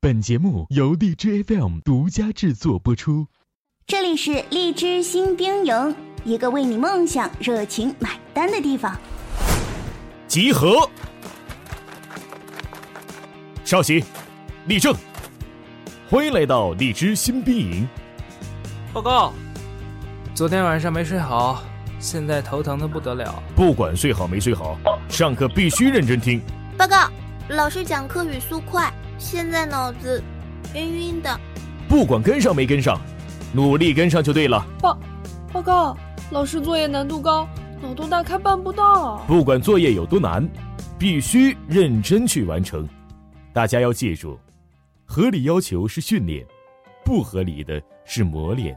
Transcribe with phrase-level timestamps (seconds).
[0.00, 3.26] 本节目由荔枝 FM 独家制作播出。
[3.84, 8.96] 这里是荔枝新兵营，一个为你梦想热情买单的地方。
[10.28, 10.88] 集合！
[13.64, 14.04] 稍息，
[14.66, 14.94] 立正。
[16.08, 17.88] 欢迎来到荔枝新兵营。
[18.92, 19.32] 报告，
[20.32, 21.60] 昨天晚上没睡好，
[21.98, 23.42] 现在头疼的不得了。
[23.56, 24.78] 不管睡好没睡好，
[25.08, 26.40] 上课必须认真听。
[26.76, 27.10] 报告，
[27.48, 28.94] 老师讲课语速快。
[29.18, 30.22] 现在脑子
[30.74, 31.40] 晕晕的，
[31.88, 32.98] 不管跟上没跟上，
[33.52, 34.64] 努力跟上就对了。
[34.80, 34.96] 报
[35.52, 35.96] 报告，
[36.30, 37.46] 老师作业难度高，
[37.82, 39.18] 脑洞大开办不到。
[39.26, 40.48] 不管作业有多难，
[40.96, 42.88] 必须认真去完成。
[43.52, 44.38] 大家要记住，
[45.04, 46.46] 合理要求是训练，
[47.04, 48.76] 不合理的是磨练。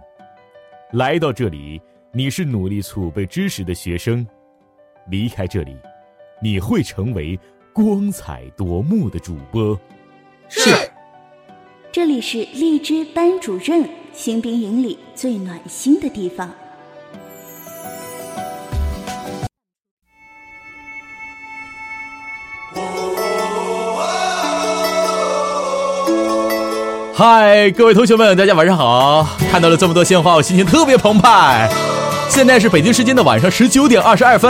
[0.91, 1.79] 来到这里，
[2.11, 4.25] 你是努力储备知识的学生；
[5.07, 5.77] 离开这里，
[6.41, 7.39] 你会成为
[7.73, 9.79] 光彩夺目的主播。
[10.53, 10.91] 是，
[11.93, 16.49] 这里是荔枝班主任新兵营里最暖心的地方。
[27.13, 29.25] 嗨，各位同学们，大家晚上好！
[29.49, 31.69] 看到了这么多鲜花，我心情特别澎湃。
[32.31, 34.49] 现在是北京时间的晚上十九点二十二分。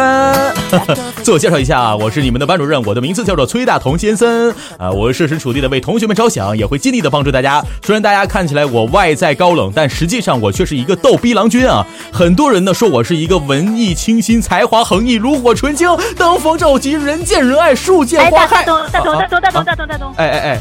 [1.23, 4.53] 自我介绍一下，我是你们的班主任，我的名字叫做崔大同先生。
[4.77, 7.59] 啊，我设身处地的为同学们着想，也会尽力的帮助大家。
[7.83, 11.83] 虽然大家看起来我外在高冷，但实际上我却是一个逗逼郎君啊！
[12.13, 18.63] 很多人呢说我是一个文艺清新、才华横溢、炉火纯青、登峰造极、人见人爱、树见花开。
[18.63, 20.13] 大同，大同，大同，大同，大同，大同。
[20.17, 20.59] 哎哎哎！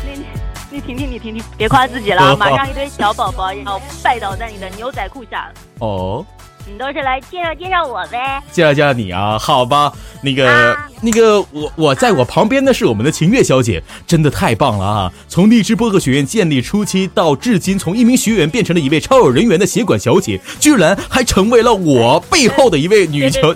[0.71, 5.53] 你你停停，你停停，别夸自己了，马上一堆小宝宝要拜倒在你的牛仔裤下了。
[5.81, 6.25] 哦。
[6.71, 8.41] 你都是来介绍介绍我呗？
[8.53, 9.37] 介绍介绍你啊？
[9.37, 15.13] 好吧，那个那个，我我在我旁边的是我们的秦月小姐，真的太棒了啊！
[15.29, 23.53] 从荔枝播客学院建立初期到至今，从一名学员变成了一位超有人缘的协管小姐，居然还成为了我背后的一位女球。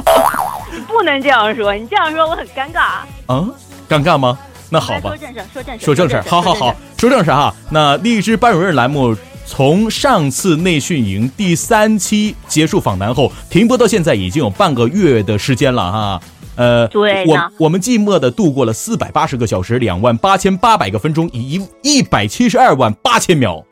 [0.86, 3.00] 不能这样说，你这样说我很尴尬。
[3.26, 3.48] 啊？
[3.88, 4.38] 尴尬吗？
[4.68, 5.10] 那好吧。
[5.10, 6.20] 说正事，说正事，说正事。
[6.28, 7.54] 好好好，说正事哈。
[7.70, 9.16] 那荔枝班主任栏目。
[9.46, 16.20] 从上次内训营第三期结束访谈后停播到现在，已经有半个月的时间了哈。
[16.56, 23.64] 呃，对，我我们寂寞的度过了四百八十个小时，两万八千八百个分钟，以一一百七十二万八千秒。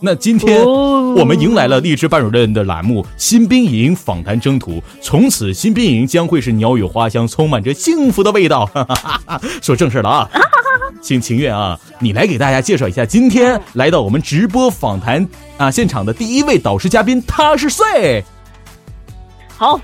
[0.00, 8.68] 那今天我们迎来了励志班主任的栏目《新兵营访谈征途》，从此新兵营将会是鸟语花香，充满着幸福的味道。
[9.62, 10.30] 说正事了啊。
[11.04, 15.28] 请情愿啊，你来给大家介绍一下今天来到我们直播访谈
[15.58, 18.24] 啊现场的第一位导师嘉宾，他是谁？
[19.54, 19.78] 好，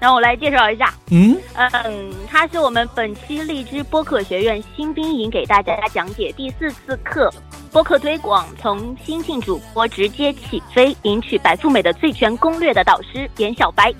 [0.00, 0.92] 让我来介绍一下。
[1.12, 7.32] 嗯嗯，他是我们本期荔枝播客学院新兵营给大家讲解第四次课
[7.70, 13.94] 播客推广，从新晋主播直接起飞，赢取白富美的最全攻略的导师严小白。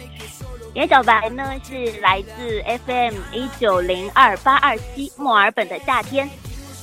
[0.75, 6.29] 严小白呢是来自 FM 一九零二八二七墨尔本的夏天。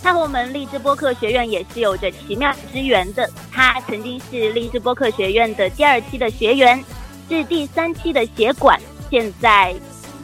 [0.03, 3.29] 他和我们励志播客学院也是有着奇妙之缘的。
[3.51, 6.83] 他曾经是励志播客学院的第二期的学员，
[7.29, 8.79] 是第三期的协管，
[9.09, 9.75] 现在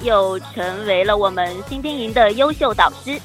[0.02, 3.20] 又成为了我们新兵营的优秀导师。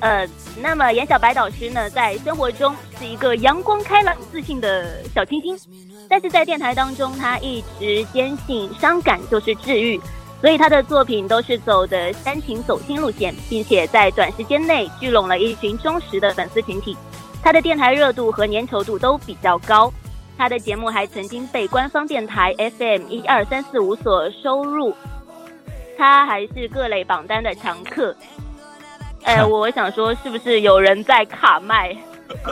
[0.00, 0.28] 呃，
[0.60, 5.58] 那么严小白导师呢，在生活中是一个阳光开朗、自信的小清新，
[6.08, 10.00] 但是在电台当中，他一直坚信伤感就是治愈。
[10.44, 16.94] 所以他的作品都是走的煽情走心路线，并且在短时间内聚拢了一群忠实的粉丝群体。
[17.42, 19.90] 他的电台热度和粘稠度都比较高，
[20.36, 24.94] 他的节目还曾经被官方电台 FM 一二三四五所收入。
[25.96, 28.14] 他还是各类榜单的常客。
[29.22, 31.96] 哎，我想说，是不是有人在卡麦？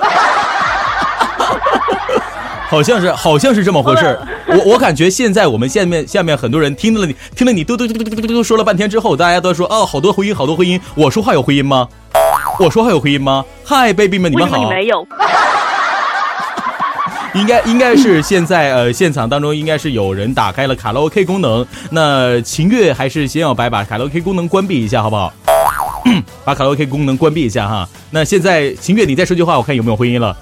[2.69, 10.81] 好像是，好像是这么回事 我我感觉现在我们下面下面很多人听了你听了你嘟嘟嘟嘟嘟嘟嘟说了半天之后，大家都说哦，好多回音，好多回音。
[10.95, 11.87] 我说话有回音吗？
[12.59, 13.45] 我说话有回音吗？
[13.65, 14.57] 嗨，baby 们，你们好。
[14.57, 15.07] 你没有。
[17.35, 21.67] 应该应该是现在呃，现场当中应该是有人打开了卡拉 OK 功能。
[21.91, 25.33] 那秦月还是先要白把卡拉 OK 功能关闭一下，好不好？
[26.45, 27.89] 把卡拉 OK 功能关闭一下哈。
[28.11, 30.37] 那现在秦月你再说句话，我看有没有回音了。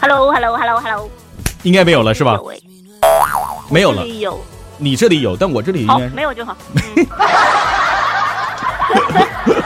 [0.00, 1.10] Hello，Hello，Hello，Hello，
[1.62, 2.38] 应该没有了是吧？
[3.70, 4.06] 没有了。
[4.06, 4.40] 有，
[4.78, 6.56] 你这里有，但我这里应该没有就好。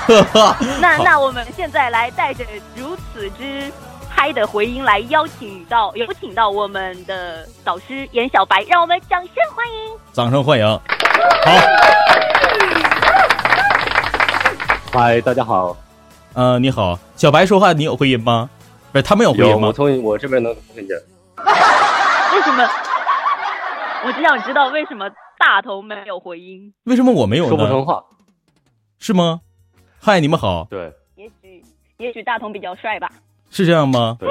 [0.80, 2.42] 那那我们现在来带着
[2.74, 3.70] 如此之
[4.08, 9.74] 嗨的回音来邀请到有请到我们的导师严小白，让我们掌声欢迎。
[10.12, 10.66] 掌声欢迎。
[10.66, 10.80] 好。
[14.90, 15.76] 嗨，大家好。
[16.32, 18.49] 呃，你好，小白说话你有回音吗？
[18.90, 19.73] 不是，他没有回，音吗我？
[19.73, 20.96] 从我这边能听见。
[21.37, 22.67] 为什么？
[24.06, 25.08] 我只想知道为什么
[25.38, 26.73] 大头没有回音。
[26.85, 27.50] 为什么我没有呢？
[27.50, 28.02] 说不成话。
[28.99, 29.40] 是吗？
[30.00, 31.62] 嗨，你们好，对也许，
[31.99, 33.11] 也许大头比较帅吧。
[33.50, 34.17] 是这样吗？
[34.19, 34.26] 对，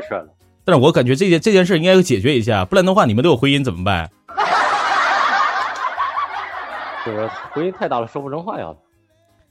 [0.00, 0.28] 太帅了。
[0.64, 4.10] 但是我感觉这件这件事应该要解决一下，不然的话你们都有回音怎么办？
[7.04, 8.72] 就是回音太大了，说不成话呀。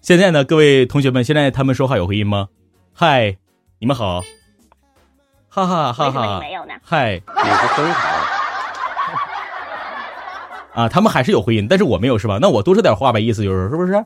[0.01, 2.47] 现在呢，各位同学们，现在他们说话有回音吗？
[2.93, 3.37] 嗨，
[3.79, 4.21] 你们好，
[5.49, 6.73] 哈哈哈哈没有呢？
[6.81, 8.25] 嗨你是真好，
[10.81, 12.39] 啊，他们还是有回音，但是我没有是吧？
[12.41, 14.03] 那我多说点话呗，意思就是是不是？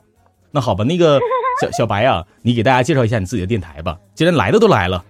[0.50, 1.20] 那好吧，那个
[1.62, 3.96] 小小白啊，你给大家介绍一下你自己的电台吧。
[4.14, 5.04] 既然来的都来了，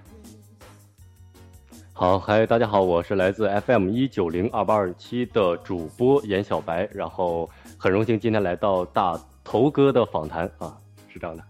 [1.95, 7.49] 好，嗨，大家好，我是来自 FM 一九零二八二七的主播严小白，然后
[7.79, 10.75] 很荣幸今天来到大头哥的访谈啊，
[11.13, 11.43] 是这样的。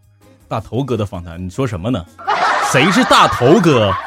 [0.49, 2.05] 大头哥的访谈，你说什么呢？
[2.71, 3.91] 谁是大头哥？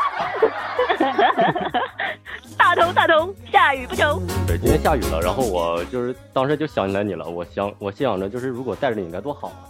[2.57, 4.21] 大头大头，下雨不愁。
[4.45, 9.63] 对，今天下雨了，然后我就是当时就想起来你了，我想我心想着就是如果带着你该多好啊，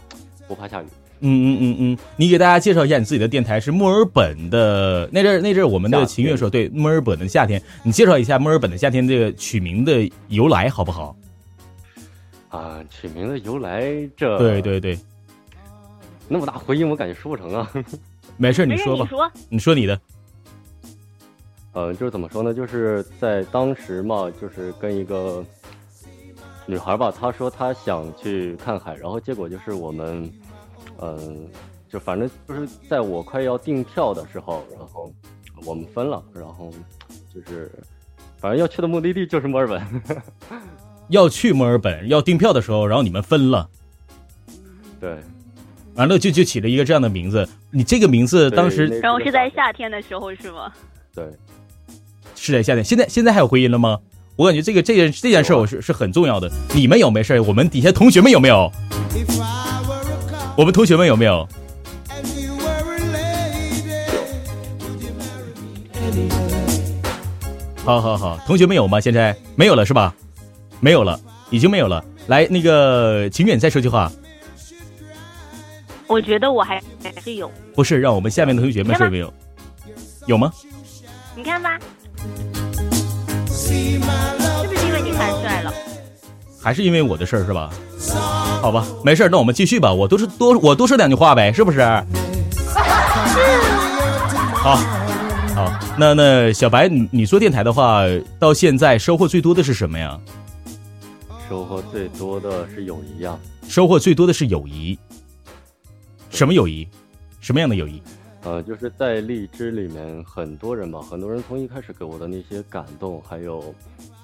[0.48, 0.86] 不怕下雨。
[1.20, 11.16] 嗯嗯嗯嗯，你给大家介绍一下你自己的电台是墨尔本的那阵儿那阵儿我们的秦月说对墨尔本的夏天，你介绍一下墨尔本的夏天这个取名的由来好不好？
[12.58, 13.86] 啊，取名的由来
[14.18, 15.00] 这对对对，
[16.28, 17.72] 那么大回音，我感觉说不成啊。
[18.36, 19.32] 没事儿你，说吧，你说。
[19.50, 20.00] 你说你的。
[21.74, 22.52] 呃，就是怎么说呢？
[22.54, 25.46] 就是在当时嘛，就是跟一个
[26.66, 30.32] 女孩吧，她说她想去看海，然后结果就是我们，
[31.00, 31.48] 嗯、
[31.88, 35.14] 就反正就是在我快要订票的时候，然后
[35.64, 36.72] 我们分了，然后
[37.32, 37.72] 就是
[38.40, 39.82] 反正要去的目的地就是墨尔本。
[41.10, 43.70] 要去墨尔本要订票的时候，然后你们分了，
[45.00, 45.18] 对，
[45.96, 47.48] 完了就就起了一个这样的名字。
[47.72, 50.72] 你这个名字当时然后是在夏天的时候是吗？
[51.14, 51.26] 对，
[52.36, 54.00] 是在夏天，现在现在还有回音了吗？
[54.36, 56.52] 我感觉这个这件这件事儿我是是很重要的。
[56.76, 57.42] 你们有没事儿？
[57.42, 58.72] 我们底下同学们有没有？
[60.56, 61.48] 我们同学们有没有？
[67.84, 69.00] 好好好，同学们有吗？
[69.00, 70.14] 现在没有了是吧？
[70.80, 71.20] 没有了，
[71.50, 72.04] 已经没有了。
[72.28, 74.12] 来，那个秦远再说句话，
[76.08, 77.52] 我觉得我还还是有。
[77.74, 79.34] 不是让我们下面的同学们说有没有？
[80.26, 80.52] 有吗？
[81.36, 81.80] 你看吧，
[83.48, 85.74] 是不是因为你太帅了？
[86.62, 87.70] 还是因为我的事儿是吧？
[88.62, 89.94] 好吧，没事儿，那我们继续吧。
[89.94, 91.80] 我多说多我多说两句话呗，是不是？
[94.54, 94.76] 好，
[95.56, 98.02] 好，那那小白，你你做电台的话，
[98.38, 100.20] 到现在收获最多的是什么呀？
[101.48, 103.40] 收获最多的是友谊呀。
[103.64, 104.98] 收获最多的是友谊。
[106.30, 106.88] 什么友谊？
[107.40, 108.02] 什么样的友谊？
[108.44, 113.74] 呃，就是在荔枝里面，很多人吧，很多人从一开始给我的那些感动，还有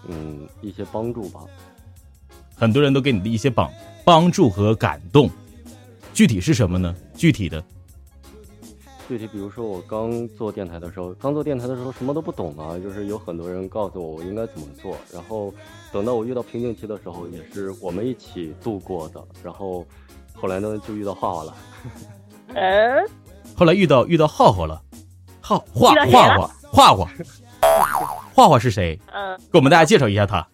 [0.07, 1.41] 嗯一些帮助吧。
[2.55, 3.71] 很多人都给你的一些帮
[4.03, 5.29] 帮助和感动，
[6.13, 6.93] 具体是什么呢？
[7.15, 7.63] 具体的，
[9.07, 15.53] 具体比如说我刚做电台的时候，刚做电台的时候什么都不懂啊，就是有很多人告诉我我应该怎么做，然后
[15.93, 19.23] 等到我遇到瓶颈期的时候，也是我们一起度过的。
[19.43, 19.85] 然后
[20.33, 21.55] 后来呢，就遇到画画了。
[22.55, 23.03] 哎，
[23.55, 24.81] 后来遇到遇到浩浩了，
[25.39, 27.09] 浩画画画画画，
[28.33, 28.99] 画画是谁？
[29.13, 30.47] 嗯，给我们大家介绍一下他。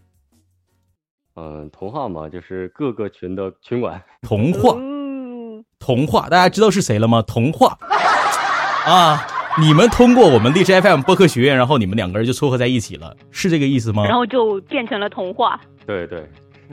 [1.35, 4.03] 嗯，童话嘛，就是各个群的群管。
[4.21, 7.21] 童话，嗯，童话，大家知道是谁了吗？
[7.21, 7.77] 童话
[8.85, 9.25] 啊！
[9.57, 14.05] 你们通过我们荔枝 FM 播客学院，然后你们两个人就撮合在一起了，是这个意思吗？
[14.05, 15.59] 然后就变成了童话。
[15.85, 16.23] 对对，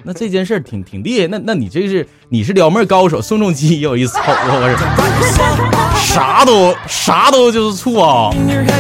[0.05, 1.27] 那这件事儿挺挺厉害。
[1.27, 4.19] 那那你这是你是撩妹高手，宋仲基也有一手。
[4.19, 8.31] 我我是啥都啥都就是处啊！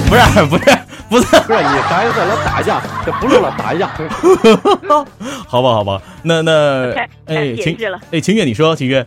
[0.09, 2.21] 不是不是不是，不是你啥意思？
[2.21, 3.88] 来打一架，这不录了，打一架。
[5.49, 7.76] 好吧好吧，那那开哎秦
[8.12, 9.05] 哎秦月你说秦月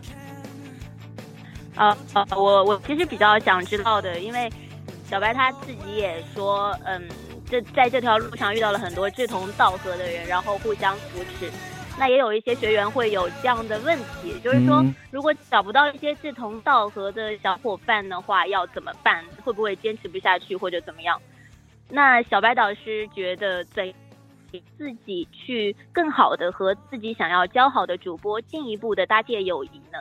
[1.76, 4.50] 啊啊，我我其实比较想知道的，因为
[5.10, 7.02] 小白他自己也说，嗯，
[7.44, 11.50] 这在这条路上遇到了很多志同道合的人，然后互相扶持。
[11.98, 19.24] 那也有一些学员会有这样的问题，就是说嗯，如果找不到一些志同道合的小伙伴的话，要怎么办？
[19.44, 21.20] 会不会坚持不下去，或者怎么样？
[21.88, 23.92] 那小白导师觉得怎
[24.78, 29.98] 自己去更好的和自己想要交好的主播进一步的搭建友谊呢？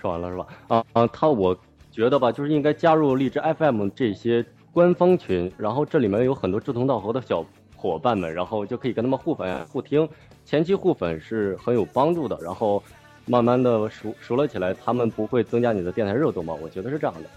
[0.00, 0.46] 说完了是吧？
[0.68, 1.54] 啊啊，他我
[1.90, 7.44] 觉得吧，就是应该加入荔枝 FM 这些官方群，然后这里面有很多志同道合的小
[7.74, 10.08] 伙伴们，然后就可以跟他们互粉互听。
[10.44, 12.82] 前期互粉是很有帮助的，然后
[13.26, 16.54] 慢慢的熟熟了起来，他们不会增加你的电台热度吗？
[16.62, 17.28] 我觉得是这样的。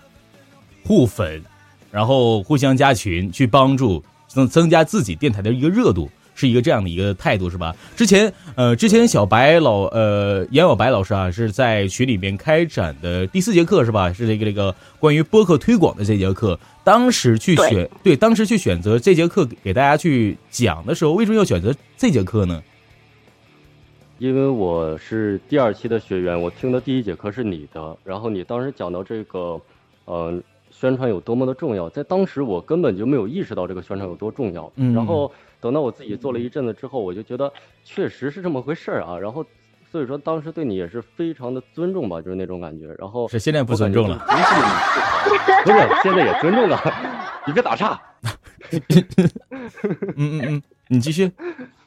[0.86, 1.42] 互粉，
[1.92, 7.76] 然后互相加群，去帮助增增加自己电台的一个热度，是一个这样的一个态度，是吧？
[7.96, 14.12] 之前呃，之前小白老呃严小白老师啊是在群里面开展的第四节课是吧？
[14.12, 22.62] 是这个这个关于播客推广的这节课，当时去选对，当时去选择这节课给大家去讲的时候，为什么要选择这节课呢？
[24.20, 29.60] 因为我是第二期的学员，我听的第一节课是你的，然后你当时讲到这个，
[30.06, 30.40] 呃，
[30.72, 34.72] 宣传有多么的重要，在当时我根本就没有意识到这个宣传有多重要。
[34.76, 35.30] 嗯然后
[35.64, 37.52] 等到我自己做了一阵子之后，我就觉得
[37.86, 39.18] 确实是这么回事儿啊。
[39.18, 39.46] 然后
[39.90, 42.94] 所以说当时对你也是非常的尊重吧，就是那种感觉。
[43.00, 44.18] 然后是现在不尊重了
[45.64, 46.78] 不是，现在也尊重了，
[47.48, 47.98] 你别打岔。
[50.18, 51.32] 嗯嗯嗯，你继续。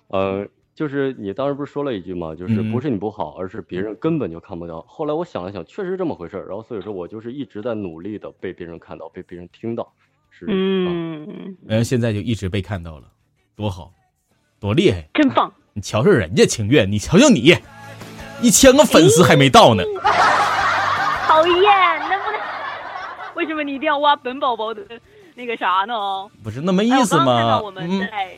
[0.09, 2.35] 呃，就是你当时不是说了一句吗？
[2.35, 4.81] 就是嗯不是你不好，而是别人根本就看不到。
[4.89, 6.47] 后来我想了想，确实是这么回事儿。
[6.47, 9.93] 然后所以说我就是一直在努力的被别人看到，被别人听到。
[10.31, 13.11] 是，啊，嗯，然后现在就一直被看到了，
[13.57, 13.91] 多好，
[14.61, 15.09] 多厉害！
[15.15, 15.51] 真棒。
[15.73, 17.57] 你瞧瞧人家清月，你瞧瞧你，
[18.43, 19.83] 一千个粉丝还没到呢。
[21.27, 22.41] 讨厌，能不能？
[23.35, 24.83] 为什么你一定要挖本宝宝的
[25.35, 25.95] 那个啥呢？
[26.45, 27.71] 不是那么意思吗刚刚我？
[27.71, 28.37] 们嗯，在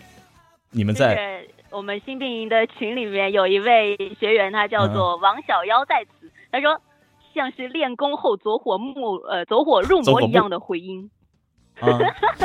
[0.70, 6.80] 你们在那个我们新兵营的群里面有一位学员，他叫做嗯王小妖在此，他说
[7.34, 11.10] 像是练功后走火木呃走火入魔一样的回音。
[11.80, 11.98] 啊，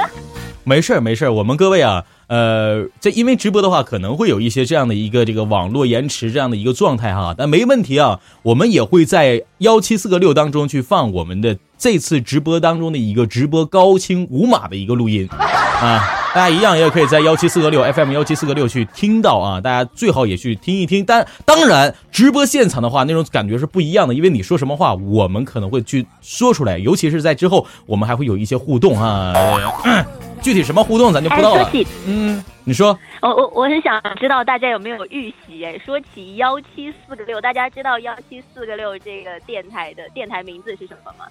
[0.65, 15.27] 没事儿没事儿，我们各位啊，呃，这因为直播的话，可能会有一些这样的一个这个网络延迟这样的一个状态哈，但没问题啊，我们也会在幺七四个六当中去放我们的这次直播当中的一个直播高清无码的一个录音
[15.83, 15.99] 啊，
[16.33, 21.03] 大家一样也可以在幺七四个六 FM 幺七四个六去听到啊，大家最好也去听一听。
[21.05, 29.33] 但当然，直播现场的话，那种感觉是不一样的，因为你说什么话，我们可能会去说出来，尤其是在之后，我们还会有一些互动啊。
[29.35, 30.05] 呃
[30.43, 31.71] 具体什么互动咱就不哎，知道了。
[32.05, 35.79] 嗯，你说我我我很想知道大家有没有预习哎？
[35.83, 41.25] 说起幺七四个六，大家知道幺七四个六这个电台的电台名字是什么吗？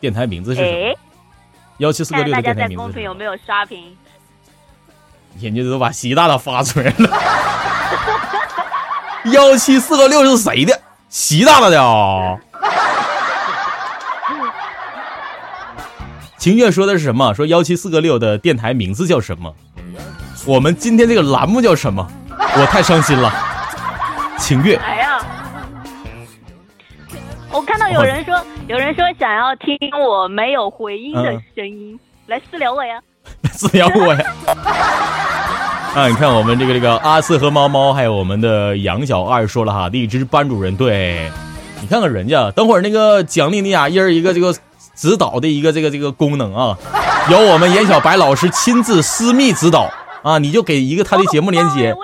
[0.00, 0.94] 电台名字是什么哎？，
[1.78, 2.92] 幺七四个看大家在六的电台名字公？
[2.92, 3.96] 屏有没有刷屏？
[5.40, 7.10] 人家都把习大大发出来了。
[9.32, 10.80] 幺七四个六是谁的？
[11.08, 12.36] 习大大的啊。
[16.44, 17.32] 秦月说的是什么？
[17.32, 19.50] 说幺七四个六的电台名字叫什么？
[20.44, 22.06] 我们今天这个栏目叫什么？
[22.38, 23.32] 我太伤心了。
[24.36, 25.24] 秦月，哎呀，
[27.50, 33.00] 我看到有人说，有人说想要听我没有回音的嗯声音，来私聊我呀。
[33.50, 34.34] 私聊我呀。
[35.94, 41.32] 啊，你看我们这个这个阿四和猫猫，还有我们的杨小二说了哈，荔枝班主任对，
[41.80, 44.54] 你看看人家，等会儿那个奖励你俩一人一个这个
[44.94, 46.78] 指导的一个这个这个功能啊，
[47.30, 49.90] 由我们严小白老师亲自私密指导
[50.22, 51.94] 啊，你就给一个他的节目链接。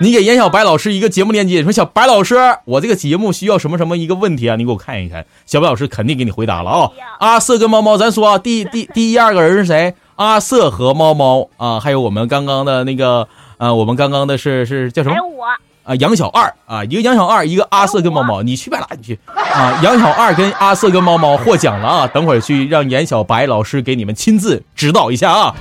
[0.00, 2.36] 你给严小白老师一个节目链接，说小白老师，
[2.66, 4.54] 我这个节目需要什么什么一个问题啊？
[4.54, 9.94] 你给我看一看，小白老师肯定给你回答了啊、阿瑟跟猫猫，咱说啊，第第第一二个人是谁？
[10.14, 13.26] 阿瑟和猫猫啊，还有我们刚刚的那个
[13.56, 15.14] 啊，我们刚刚的是是叫什么？
[15.14, 15.46] 还有我，
[15.88, 15.94] 啊？
[15.96, 19.80] 杨小二啊，一个杨小二，一个阿瑟跟猫猫，你去吧啦，你去啊！
[19.82, 22.06] 杨小二跟阿瑟跟猫猫获奖了啊！
[22.12, 25.54] 等会儿去让严小白老师给你们亲自指导一下啊。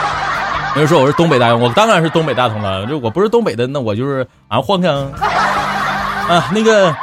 [0.74, 2.86] 有人说我是东北大童，我当然是东北大同了。
[2.86, 6.50] 就我不是东北的，那我就是俺换看啊。
[6.54, 6.96] 那个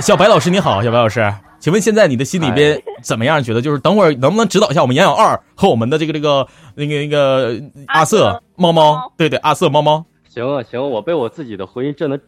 [0.00, 3.42] 小白老师你好，小白老师，请问现在你的心里边怎么样？
[3.42, 7.54] 觉得就是等会儿能不能指导一下我们杨小二和我们的这个这个那个那个
[7.86, 9.12] 阿阿瑟猫猫？
[9.16, 10.04] 对对，阿瑟猫猫。
[10.34, 12.18] 行啊行啊，我被我自己的回音震得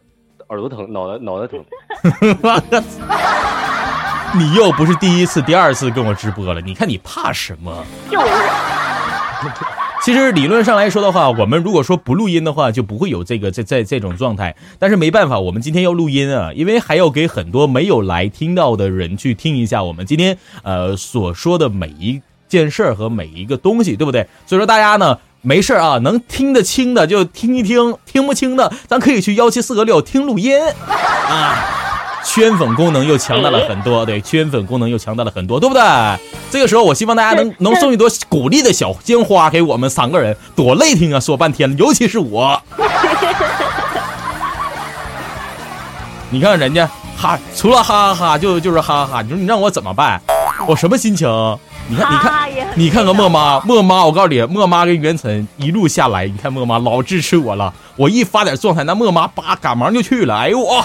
[0.49, 1.65] 耳朵疼，脑袋脑袋疼。
[4.37, 7.83] 你又不是第一次、第二次跟我直播了，你看你怕什么？
[8.11, 8.27] 就是
[10.03, 14.55] 其实理论上来说的话，我们如果说不录音的话，就不会有这个这这这种状态。
[14.77, 24.27] 但是没办法，我们今天要录音啊，因为还要给很多没有来听到的人去听一下我们今天呃所说的每一件事儿和每一个东西，对不对？
[24.45, 30.59] 所以说大家呢没事儿啊，能听得清的就听一听，听不清的咱可以去幺七四个六听录音
[31.29, 31.55] 啊。
[32.25, 35.83] 圈粉功能又强大了很多，对，圈粉功能又强大了很多，对不对？
[36.49, 41.19] 这个时候，我希望大家能能送一朵鼓励的小鲜花给我们三个人，多累听啊！
[41.19, 42.59] 说半天了，尤其是我。
[46.31, 50.19] 你看人家哈，除了哈哈哈就就是哈哈哈，你说你让我怎么办？
[50.67, 51.29] 我什么心情？
[51.87, 57.73] 你看，你看，你看看莫妈，莫妈，我告诉你，莫妈跟袁晨一路下来，你看莫妈老支持我了。
[57.95, 60.35] 我一发点状态，那莫妈叭赶忙就去了。
[60.35, 60.83] 哎呦我，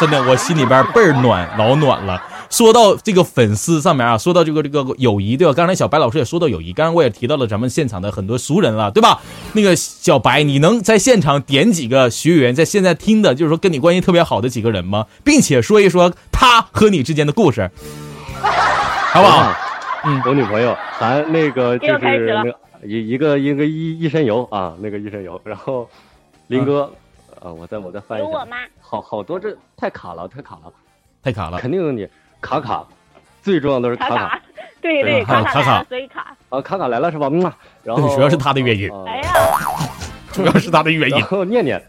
[0.00, 2.22] 真的，我心里边倍儿暖，老暖了。
[2.48, 5.52] 说到这个粉丝上面啊，说到这个这个友谊，对吧？
[5.52, 9.20] 刚才小白老师也说到友谊，刚刚我也提到了咱们现场的很多熟人了，对吧？
[9.52, 15.04] 那个小白，你能在现场点几个学员在现在听的，就是说跟你关系特别好的几个人吗？
[15.22, 17.70] 并且说一说他和你之间的故事，
[19.12, 19.54] 好不好？
[20.08, 25.86] 嗯，我女朋友，咱那个 就是那个一一个一个一一身油啊，那个一身油，然后
[26.46, 26.90] 林哥，
[27.42, 28.56] 啊，我再我再翻一下，有我吗？
[28.80, 30.72] 好好多这太卡了，太卡了，
[31.22, 32.08] 太卡了，肯定你
[32.40, 32.86] 卡卡，
[33.42, 34.40] 最重要的是卡卡卡，
[34.80, 36.34] 对对对，还有卡卡卡，所以卡。
[36.48, 37.28] 啊，卡卡来了是吧？
[37.30, 39.32] 嗯啊，然后主要是他的原因啊哎呀，
[40.32, 41.18] 主要是他的原因。
[41.18, 41.26] 然。
[41.28, 41.82] 后念念，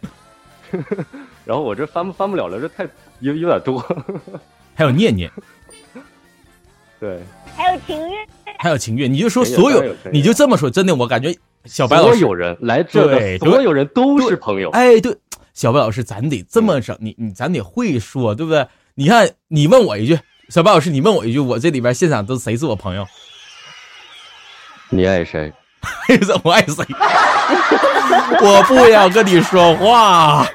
[1.45, 2.85] 然后我这翻不翻不了了，这太
[3.19, 3.79] 有有点多，
[4.75, 5.31] 还有念念，
[6.99, 7.21] 对，
[7.59, 11.35] 还有情愿，还有情愿，你就说所有你就这么说，真的，我感觉
[11.65, 15.13] 小白老师所有人来这所有人都是朋友，哎，对，
[15.53, 18.65] 小白老师，咱得这么整，你你咱得会说，对不对？
[18.95, 23.05] 你看，你问我一句，小白老师，你问我一句，我这里边现场都谁是我朋友？
[24.89, 25.51] 你爱谁？
[26.43, 26.85] 我爱谁？
[28.41, 30.47] 我不想跟你说话。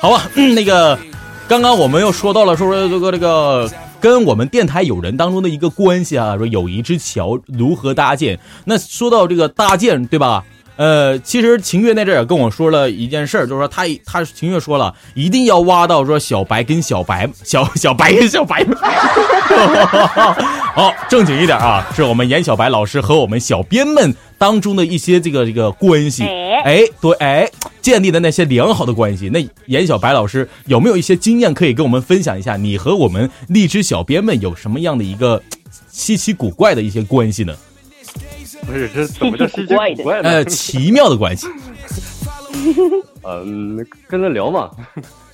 [0.00, 0.98] 好吧，嗯那个，
[1.48, 3.70] 刚刚我们又说到了说说这个这个
[4.02, 8.36] 跟我们电台友人当中的一个关系啊，说友谊之桥如何搭建。
[8.64, 10.44] 那说到这个搭建，对吧？
[10.76, 18.64] 呃，其实秦月那阵儿也跟我说了一件事儿，就是说他他秦月说了，一定要挖到说小白跟小白小小白跟小白。
[20.74, 26.24] 好，正经一点啊，是我们严小白老师和我们小编们当中的一些这个这个关系。
[26.24, 27.50] 哎哎，对，哎，
[27.82, 29.28] 建立的那些良好的关系。
[29.28, 32.56] 那严小白老师有没有一些经验可以跟我们分享一下？
[32.56, 35.42] 你和我们荔枝小编们有什么样的一个
[35.90, 37.54] 稀奇古怪的一些关系呢？
[38.66, 40.28] 不是，这怎么叫稀奇古怪呢？
[40.30, 41.46] 呃，奇妙的关系，
[43.24, 44.70] 嗯，跟他聊嘛，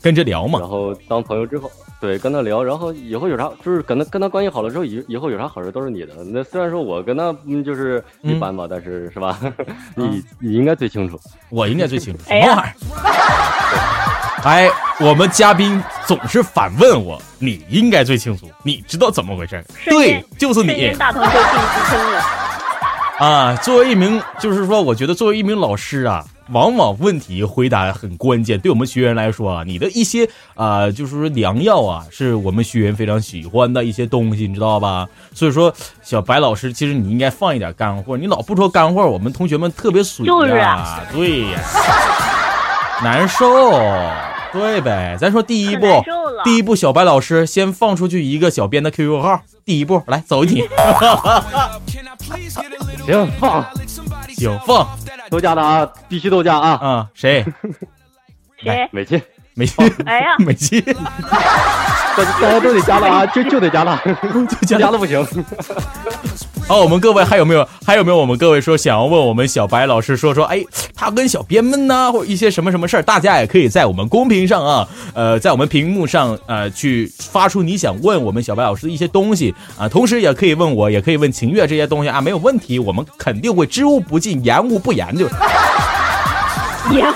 [0.00, 0.68] 跟着聊嘛然。
[0.68, 1.70] 后当朋友之后，
[2.00, 6.14] 对，跟他聊，然后以后有啥，就是跟他跟他关系好了之后，以以后有啥好事都是你的。
[6.24, 9.38] 那虽然说我跟他嗯就是一般吧，但是是吧？
[9.94, 11.20] 你你应该最清楚。
[11.50, 12.74] 我应该最清楚什么玩意儿。
[14.44, 19.62] 哎，我们嘉宾总是反问我，你应该最清楚，你知道怎么回事？
[19.84, 21.44] 对，就是你大同就进入
[21.90, 22.47] 坑了。
[23.24, 23.54] 啊。
[23.56, 28.58] 作为一名，就是说，我觉得作为一名老师啊，往往问题回答很关键。
[28.58, 35.06] 对我们学员来说啊，你的一些啊、就是说良药啊，是我们学员非常喜欢的一些东西，你知道吧？
[35.34, 41.60] 所以说，小白老师，其实你应该放一点干货，你老不说干货，我们同学们特别水呀、啊对呀、
[43.02, 43.70] 难受，
[44.52, 45.16] 对呗？
[45.20, 45.86] 咱说第一步
[46.44, 49.42] 第一步，小白老师先放出去一个小编的 QQ 号。
[49.64, 50.64] 第一步，来走你，
[53.08, 53.64] 行，放。
[54.36, 54.86] 行放。
[55.30, 56.70] 都加的啊，必须都加啊。
[56.72, 57.44] 啊，谁？
[58.62, 58.88] 谁？
[58.92, 59.22] 美琪，
[59.54, 60.94] 美琪，哎呀， 美琪， 大
[62.40, 63.96] 大家都得加了啊，就就得加了，
[64.60, 65.24] 不加了不行。
[66.68, 70.62] 好，我们各位还有没有还有没有我们各位说想要问我们小白老师说说，哎，
[70.94, 85.26] 他跟小编们呢，或者一些什么什么事儿，大家也可以在我们公屏上啊， 呃，在我们屏幕上呃去发出你想问我们小白老师的一些东西啊，同时也可以问我，也可以问秦月这些东西啊，没有问题，我们肯定会知无不尽，言无不言，就
[86.92, 87.10] 言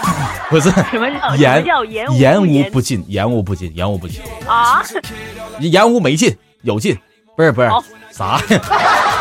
[0.49, 4.83] 不是什么叫言叫言无不尽，言无不尽，言无不尽，啊？
[5.61, 6.97] 言无没尽，有尽，
[7.37, 7.69] 不是不是
[8.11, 9.12] 啥呀？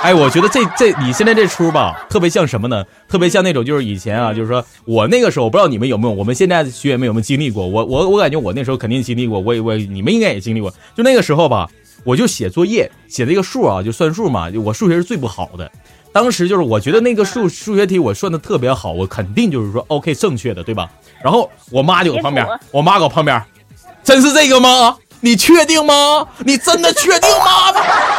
[0.02, 2.84] 哎，我觉得这这你现在这出吧，特别像什么呢？
[3.06, 7.66] 特别像那种就是以前啊，就是说我那个时候，我不知道你们有没有，我们现在的学员们有没有经历过？
[7.66, 10.70] 我我我感觉我那时候肯定经历过，我我你们应该也经历过。
[10.96, 11.68] 就那个时候吧，
[12.04, 15.70] 我就写作业，写那个数啊，就算数嘛，就我数学是最不好的。
[16.12, 20.90] 当时就是我觉得那个数数学题我算的特别好，我肯定就是说 OK 正确的，对吧？
[21.22, 23.40] 然后我妈就搁旁边，我妈搁旁边，
[24.02, 24.96] 真是这个吗？
[25.20, 26.26] 你确定吗？
[26.38, 27.74] 你真的确定吗？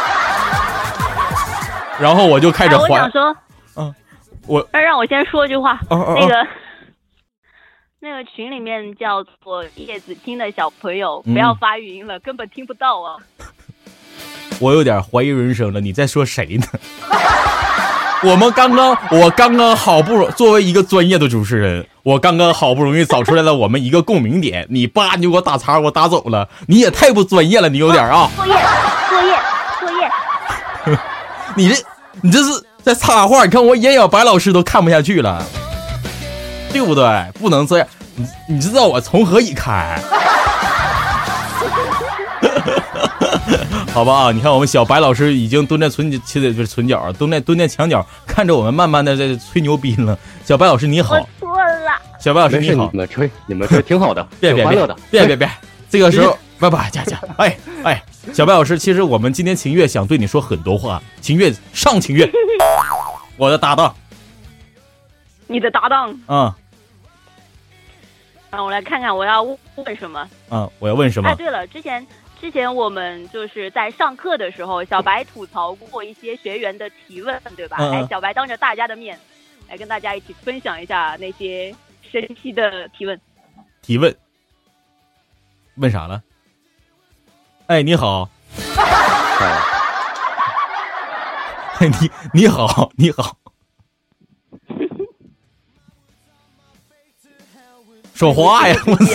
[2.02, 3.36] 然后我就开始哎，我怀想，说，
[3.76, 3.94] 嗯，
[4.46, 6.46] 我那让我先说句话，那个。
[8.04, 13.14] 那个群里面叫做叶子听的小朋友，嗯不要发语音了，根本听不到啊！
[14.58, 15.80] 我有点怀疑人生了。
[15.80, 16.66] 你在说谁呢？
[18.26, 28.54] 我们刚刚，我刚刚好不容作为一个专业的主持人，我刚刚好不容易找出来了我们一个共鸣点，你叭你就给我打岔，给我打走了，你也太不专业了，你有点啊，作业，
[29.08, 29.38] 作业，
[29.78, 30.98] 作业，
[31.54, 31.76] 你这
[32.20, 32.50] 你这是
[32.82, 35.42] 在插话，你看我眼小白老师都看不下去了，
[36.72, 37.04] 对不对？
[37.40, 39.98] 不能这样，你你知道我从何以开？
[43.92, 50.18] 好吧啊，你看我们小白老师已经蹲在唇角，其实不是唇角啊，蹲在蹲在墙角，看着我们慢慢的在吹牛逼了。
[50.46, 51.92] 小白老师你好我，错了。
[52.18, 55.50] 小白老师，你好你，们吹，你们吹挺好的，别别别别别别，
[55.90, 62.28] 这个时候 不不佳佳，哎哎，小白老师，其实我们今天秦月想对你说很多话，秦月上秦月，
[63.36, 63.94] 我的搭档，
[65.48, 66.54] 你的搭档，嗯
[68.50, 70.28] 让我来看看我要问什么。
[70.50, 71.34] 嗯，我要问什么哎，？
[71.34, 72.06] 对了，之前
[72.38, 77.78] 之前我们就是在上课的时候，小白吐槽过一些学员的提问，对吧？
[77.80, 79.18] 嗯嗯来，小白当着大家的面，
[79.68, 81.74] 来跟大家一起分享一下那些
[82.10, 83.18] 神奇的提问。
[83.80, 84.14] 提问，
[85.76, 86.22] 问啥了？
[87.72, 88.28] 哎，你好，
[89.40, 89.46] 哎
[91.78, 93.34] 哎， 你你好，你好，
[98.14, 98.76] 说话呀！
[98.86, 99.06] 我操，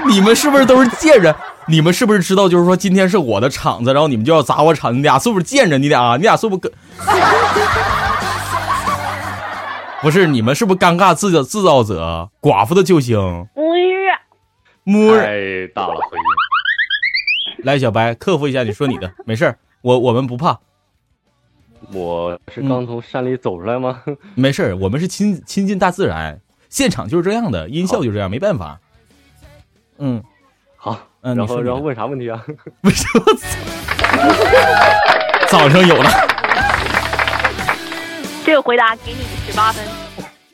[0.08, 1.34] 你们是不是都是贱人？
[1.66, 4.94] 你们是不是知道，就是说今天是我的场子，然后你们就要砸我场？
[4.96, 5.82] 你俩是不是贱人？
[5.82, 6.72] 你俩啊，你俩是不是跟？
[10.00, 12.30] 不是，你们是不是尴尬制造制造者？
[12.40, 13.18] 寡妇的救星，
[13.54, 13.60] 哎
[14.08, 14.18] 呀，
[14.82, 16.24] 木儿太大了，回音。
[17.64, 20.58] 来，小白克服一下，你说你的， 没事儿，我我们不怕，
[21.92, 24.02] 我是刚从山里走出来吗？
[24.34, 28.78] 没事儿，我们是亲亲近大自然，现场就是这样的，音效就这样，没办法。
[29.98, 30.22] 嗯，
[30.76, 32.42] 好，嗯然后然后问啥问题啊？
[32.80, 33.46] 不是我操，
[35.48, 36.10] 早上有了，
[38.44, 39.84] 这个回答给你十八分。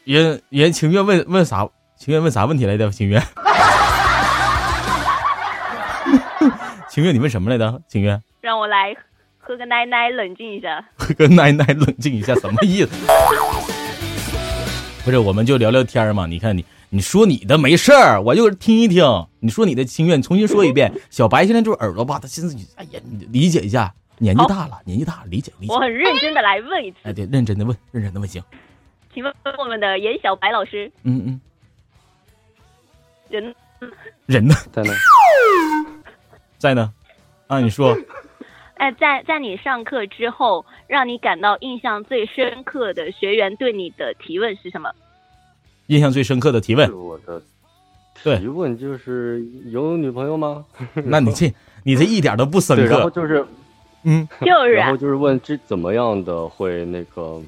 [0.04, 1.68] 人人情愿问问啥？
[1.96, 2.90] 情愿问啥问题来着？
[2.90, 3.22] 情愿，
[6.96, 7.82] 情愿你问什么来的？
[7.86, 8.96] 情愿让我来
[9.36, 10.82] 喝个奶奶，冷静一下。
[10.96, 13.06] 喝个奶奶冷静一下，什么意思？
[15.04, 16.24] 不是，我们就聊聊天儿嘛。
[16.24, 19.04] 你看你，你说你的没事儿，我就听一听。
[19.40, 20.90] 你说你的心愿，重新说一遍。
[21.12, 25.78] 小白现在就是耳朵吧，他心思哎呀，你理解一下，年纪大了，年纪大了，理解理解我。
[25.78, 28.42] 很认真的来问一次，哎，对，认真的问，认真的问，行。
[29.12, 31.40] 请问我们的严小白老师，嗯嗯，
[33.28, 33.54] 人
[34.24, 34.54] 人呢？
[34.72, 34.90] 在那。
[36.66, 36.92] 在呢？
[37.46, 37.96] 啊，你说，
[38.74, 44.90] 哎， 在在你上课之后，让你感到印象最深刻的学员对你的提问是什么？
[45.86, 47.40] 印象最深刻的提问是，我的
[48.24, 50.64] 对提问就是有女朋友吗？
[51.04, 53.10] 那你这你这一点都不深对，然后刻。
[53.10, 53.46] 就是，
[54.02, 57.40] 嗯，就是啊然后就是问这怎么样的会那个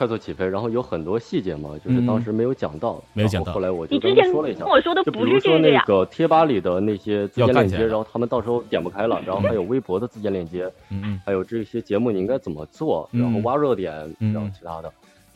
[0.00, 3.52] 快速起飞，然后有很多细节嘛，就是当时没有讲到，嗯没有讲到。
[3.52, 4.68] 后后来我就跟他说了一下跟。
[4.70, 11.20] 我说的就比不如说那是这个贴吧里的那些自建链接，然后他们到时候点不开了，然后还有微博的自建链接，嗯嗯。
[11.26, 13.20] 还有这些节目你应该怎么做，嗯。
[13.20, 14.32] 然后挖热点，嗯。
[14.32, 14.90] 然后其他的，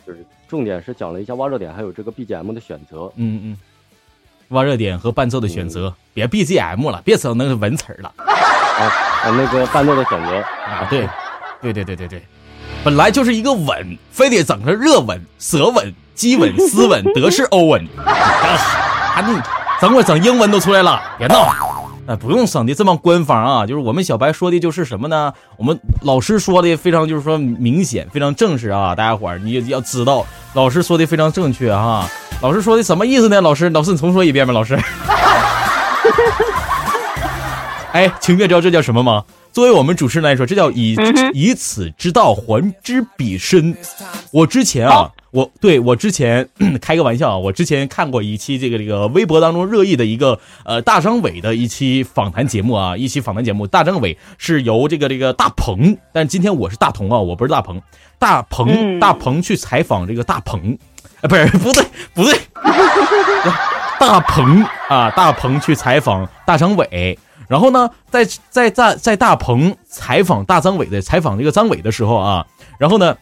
[0.07, 3.12] 就是重点是讲了一下挖热点，还有这个 BGM 的选择。
[3.16, 3.59] 嗯嗯，
[4.48, 8.11] 挖热点和伴奏的选择，别 BGM 了，别整那个文词儿了。
[8.16, 8.83] 啊
[9.24, 10.88] 啊，那个伴奏的选择，啊！
[10.88, 11.07] 对，
[11.61, 12.22] 对对对对对，
[12.84, 19.40] 本来就是一个吻，非得整个热吻、舌吻、激吻、 斯吻、德式欧吻，啊，你
[19.80, 21.48] 整会儿整英文都出来了，别闹。
[22.06, 23.66] 哎，不用整的这么官方啊！
[23.66, 25.32] 就是我们小白说的，就是什么呢？
[25.56, 28.94] 我们老师说的非常，就是说明显，非常正式啊！
[28.94, 32.06] 大家伙儿你也要知道，老师说的非常正确啊！
[32.42, 33.40] 老师说的什么意思呢？
[33.40, 34.78] 老师，老师你重说一遍吧，老师。
[37.92, 39.24] 哎，清月知道这叫什么吗？
[39.54, 40.96] 作为我们主持人来说，这叫以、
[41.32, 43.72] 以此之道还之彼身。
[44.32, 46.48] 我之前啊，我对我之前
[46.82, 57.80] 开个玩笑啊，我之前看过一期这个这个微博当中热议的一个呃大张伟的一期访谈节目啊，一期访谈节目，大张伟是由这个这个大鹏，但今天我是大同啊，我不是大鹏，
[58.18, 58.98] 大鹏、嗯。
[58.98, 60.76] 大鹏去采访这个大鹏，
[61.20, 62.36] 啊不是不对不对，
[64.00, 67.16] 大鹏啊大鹏去采访大张伟。
[67.48, 72.46] 然后呢，在在在在大鹏采访大张伟的采访这个张伟的时候啊，
[72.78, 73.16] 然后呢，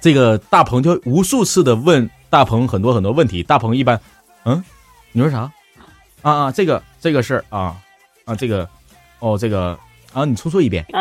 [0.00, 3.42] 这个大鹏就无数次的问大鹏很多很多问题。
[3.42, 4.00] 大鹏一般，
[4.44, 4.62] 嗯，
[5.12, 5.50] 你说啥？
[6.22, 7.76] 啊啊，这个这个事儿啊
[8.24, 8.68] 啊，这个
[9.18, 9.78] 哦这个
[10.12, 10.84] 啊，你重说一遍。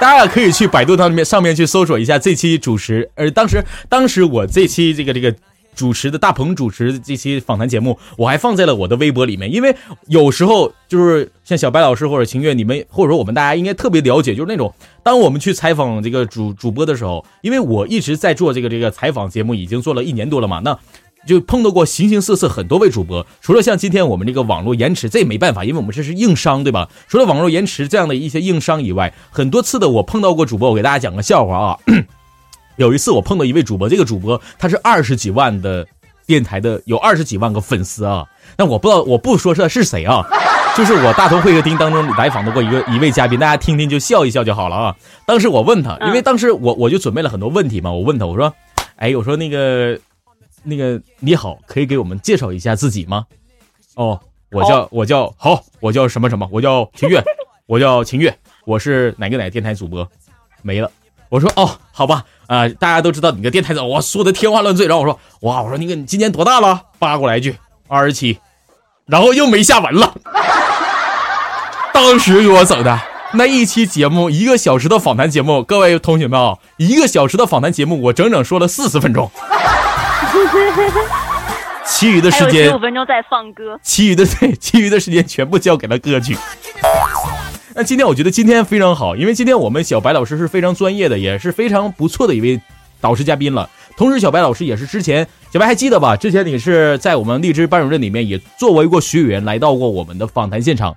[0.00, 5.34] 大家可以去百度上面上面去搜索一下这期主持，呃当时当时我这期这个这个
[5.74, 9.74] 主持的大鹏主持这期访谈节目，我还放在了我的微博里面，因为
[10.06, 20.78] 有时候就是像小白老师或者秦月，你们或者说我们大家应该特别了解，就是那种当我们去采访这个主主播的时候，因为我一直在做这个这个采访节目，已经做了一年多了嘛，那。
[21.26, 26.86] 就碰到过形形色色很多位主播，除了像今天我们这个网络延迟，这也没办法，因为我们这是硬伤，对吧？
[27.08, 31.78] 除了网络延迟这样的一些硬伤以外，很多次的我碰到过主播，我给大家讲个笑话啊。
[32.76, 35.86] 有一次我碰到一位主播，这个主播他是二十几万的
[36.26, 38.26] 电台的，有二十几万个粉丝啊。
[38.56, 40.24] 那我不知道，我不说这是谁啊，
[40.76, 44.96] 就是我大同会客厅当中来访的过一个一位嘉宾，大家听听就笑一笑就好了啊。
[45.26, 48.52] 当时我问他，因为当时我我就准备了很多问题嘛，我问他我说，
[48.96, 49.98] 哎，我说那个
[50.62, 53.24] 那个你好，可以给我们介绍一下自己吗？
[53.94, 57.22] 哦，我叫我叫好，我叫什么什么，我叫秦月，
[57.66, 60.08] 我叫秦月，我是哪个哪个电台主播，
[60.62, 60.90] 没了。
[61.28, 64.86] 我说哦，好吧，啊、大家都知道你个电台主，我说的天花乱坠。
[64.86, 66.82] 然后我说哇，我说那个你今年多大了？
[66.98, 67.56] 发过来一句
[67.88, 68.38] 二十七，
[69.06, 70.14] 然后又没下文了。
[71.92, 73.00] 当时给我整的
[73.32, 79.30] 那一期节目，一个小时的访谈节目，各位同学们啊，一个小时的访谈节目，我整整说了四十分钟，
[81.84, 83.78] 其余的时间十五分钟在放歌。
[83.82, 86.36] 其余的对，其余的时间全部交给了歌曲。
[87.76, 92.60] 那今天我觉得今天非常好，因为今天我们小白老师是非常专业的，也是非常不错的一位
[93.00, 93.68] 导师嘉宾了。
[93.96, 96.16] 同时，小白老师也是之前小白还记得吧？
[96.16, 100.96] 之前你是在我们荔枝班主任里面也作为过学员来到过我们的访谈现场，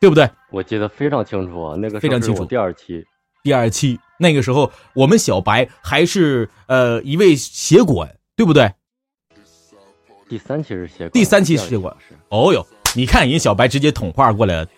[0.00, 0.28] 对不对？
[0.50, 3.04] 我记得非常清楚啊，那个非常清楚第二期，
[3.44, 8.72] 第二期那个时候，我们小白还是呃一位协管，对不对？
[10.28, 14.68] 第三期是协管，第三期是协管是哦哟，你看人小白直接捅话过来了。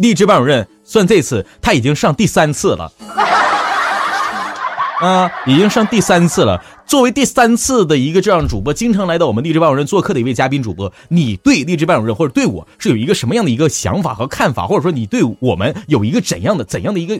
[0.00, 2.90] 励志班主任算这次他已经上第三次了，
[5.00, 6.62] 啊，已经上第三次了。
[6.86, 17.16] 作为第三次的一个这样的主播，经常来到我们励志班主任做客的一位嘉宾主播，你对励志班主任或者对我是有一个什么样的一个想法和看法，或者说你对我们有一个怎样的怎样的一个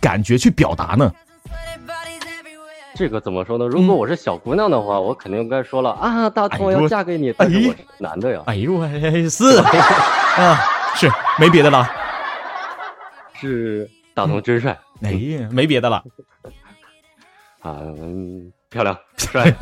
[0.00, 1.12] 感觉去表达呢？
[2.94, 3.66] 这个怎么说呢？
[3.66, 8.40] 如果我是小姑娘的话，我肯定该说了啊，大葱我哎呦要嫁给你，但是我是男的呀。
[8.46, 9.56] 哎呦喂，是
[10.36, 10.58] 啊，
[10.94, 11.86] 是没别的了，
[13.48, 16.02] 是大同真帅哎呀，没别的了。
[17.60, 19.52] 啊，嗯漂亮帅。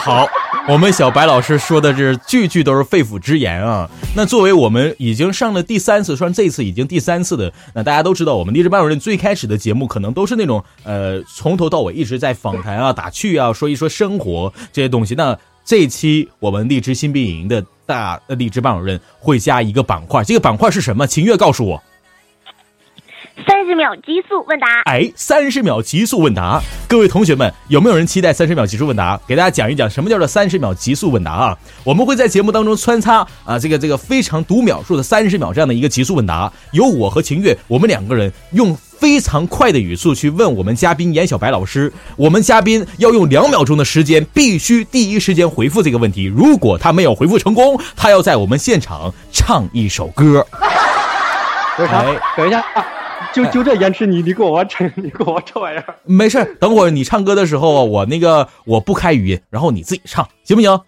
[0.00, 0.26] 好，
[0.66, 3.88] 我们小白老师说的是句句都是肺腑之言啊。
[4.16, 15.14] 那作为我们已经上了第三次，算这次已经第三次的，那大家都知道，我们励志班主任最开始的节目可能都是那种呃从头到尾一直在访谈啊、打趣啊、说一说生活这些东西。
[15.14, 21.06] 那这一期我们荔枝新兵营的大呃荔枝班主任会加一个板块，这个板块是什么？
[21.06, 21.82] 秦月告诉我。
[23.46, 29.18] 三十秒极速问答，哎，三十秒极速问答，各位同学们，有没有人期待三十秒极速问答？
[29.26, 31.58] 给大家讲一讲什么叫做三十秒极速问答啊？
[31.84, 46.24] 我们会在节目当中穿插啊，这个这个非常读秒数的三十秒这样的一个极速问答，由我和秦月，我们两个人用非常快的语速去问我们嘉宾严小白老师，我们嘉宾要用两秒钟的时间，必须第一时间回复这个问题。
[46.24, 50.46] 如果他没有回复成功，他要在我们现场唱一首歌。
[51.78, 52.20] 哎？
[52.36, 52.62] 等一下，
[53.32, 55.94] 就就这延迟，你你给我玩这，你给我这玩意儿。
[56.04, 60.78] 没事，等会儿你唱歌的时候，我那个我不开语音，然后你自己唱，行不行？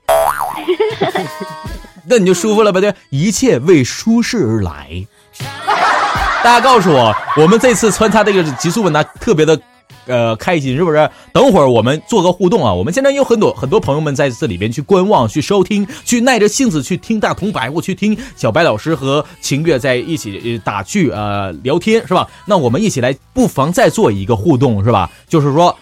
[2.09, 5.07] 那你就舒服了吧，对，一切为舒适而来。
[6.43, 9.59] 大家告诉我，我们这次穿插这个极速问答特别的，
[10.07, 11.11] 呃，开心是不是？
[11.33, 12.73] 等会儿我们做个互动啊！
[12.73, 22.29] 我们现在有很多很多朋友们在这里边去观望、去收听、去耐着性子去听大同白话、去听小白老师和秦月在一起打趣呃聊天是吧？
[22.47, 25.11] 那我们一起来，不妨再做一个互动是吧？
[25.29, 25.77] 就是说，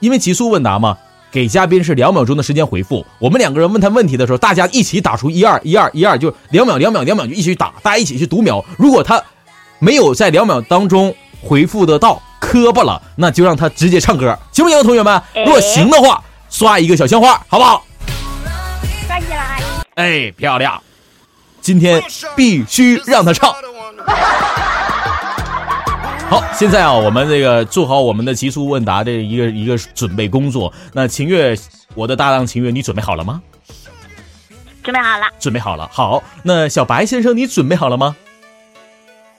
[0.00, 0.96] 因为极速问答嘛。
[1.32, 8.64] 给嘉宾是两秒钟的时间回复，我们两个人问他问题的时候，大家一起打出一二一二一二，就两秒两秒两秒就一起打，大家一起去读秒。
[8.76, 9.22] 如果他
[9.78, 15.22] 没有在两秒当中回复得到，磕巴了，那就让他直接唱歌，行不行，同学们？
[15.34, 17.84] 如果行的话，刷一个小鲜花，好不好？
[19.06, 19.60] 刷起来！
[19.94, 20.82] 哎，漂亮！
[21.60, 22.02] 今天
[22.34, 23.54] 必须让他唱。
[26.30, 30.72] 好，现在啊，我们这个做好我们的极速问答的一个一个准备工作。
[30.92, 31.54] 那秦月，
[31.94, 33.42] 我的搭档秦月，你准备好了吗？
[34.82, 35.86] 准备好了，准备好了。
[35.92, 38.16] 好，那小白先生，你准备好了吗？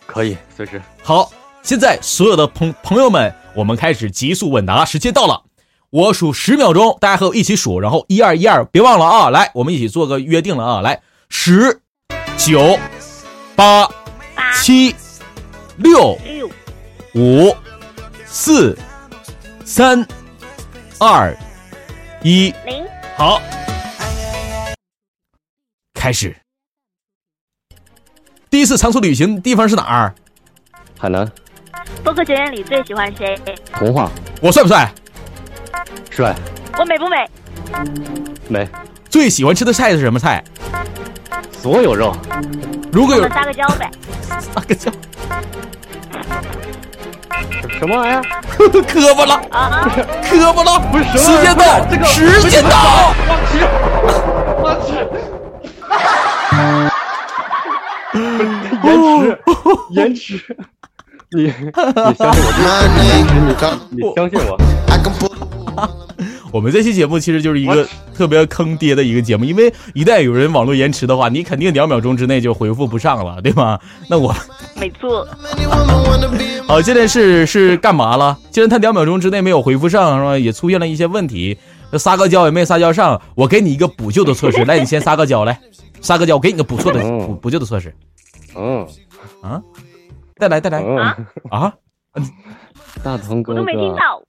[0.06, 0.82] 可以，随时。
[1.02, 1.32] 好，
[1.64, 5.44] 现在所有的朋朋友们，我们开始极速问答，时间到了，
[5.92, 9.30] 我数十秒钟，大家和我一起数，然后一二一二，别忘了啊！
[9.30, 10.82] 来，我们一起做个约定了啊！
[10.82, 11.80] 来，十、
[12.36, 12.78] 九、
[13.56, 13.88] 八、
[14.36, 14.96] 八七、
[15.78, 16.50] 六、六
[17.14, 17.56] 五、
[18.26, 18.78] 四、
[19.64, 20.06] 三、
[21.00, 21.38] 二、
[22.24, 22.84] 一，零，
[23.16, 23.40] 好，
[25.94, 26.36] 开始。
[28.50, 30.16] 第一次长途旅行地方是哪儿？
[30.98, 31.32] 海南
[32.04, 33.38] 播客学院里最喜欢谁？
[33.74, 34.10] 童话。
[34.42, 34.92] 我帅不帅？
[36.10, 36.36] 帅。
[36.78, 37.30] 我美不美？
[38.48, 38.68] 美，
[39.10, 40.44] 最喜欢吃的菜是什么菜？
[41.52, 42.16] 所有肉。
[42.92, 43.90] 如果有撒个娇呗。
[44.40, 44.92] 撒个娇，
[47.78, 48.22] 什么玩意儿？
[48.88, 49.88] 磕巴了，啊，
[50.24, 53.14] 磕巴了，不是时间到，这个时间到，
[54.64, 54.94] 我去，
[58.82, 59.40] 延迟，
[59.92, 60.58] 延迟，
[61.34, 61.50] 你你
[62.18, 64.58] 相信我你相信我
[66.52, 73.80] 我们这期节目其实就是一个特别坑爹的一个节目，因为一旦有人网络延迟的话，你肯定两秒钟之内就回复不上了，对吗？
[74.10, 74.36] 那我
[74.76, 75.26] 没错，
[76.68, 78.38] 好，现在是是干嘛了？
[78.52, 80.38] 既然他两秒钟之内没有回复上，是吧？
[80.38, 81.58] 也出现了一些问题，
[81.98, 83.22] 撒个娇也没撒娇上。
[83.36, 85.58] 我给你一个补救的措施，来，你先撒个娇，来，
[86.02, 87.96] 撒个娇，我给你个补错的嗯补补救的措施
[88.58, 88.86] 嗯
[89.42, 89.62] 啊！
[90.42, 90.98] 再来，再来嗯，
[91.52, 91.72] 啊！
[93.04, 94.24] 大同哥哥，我都没听到。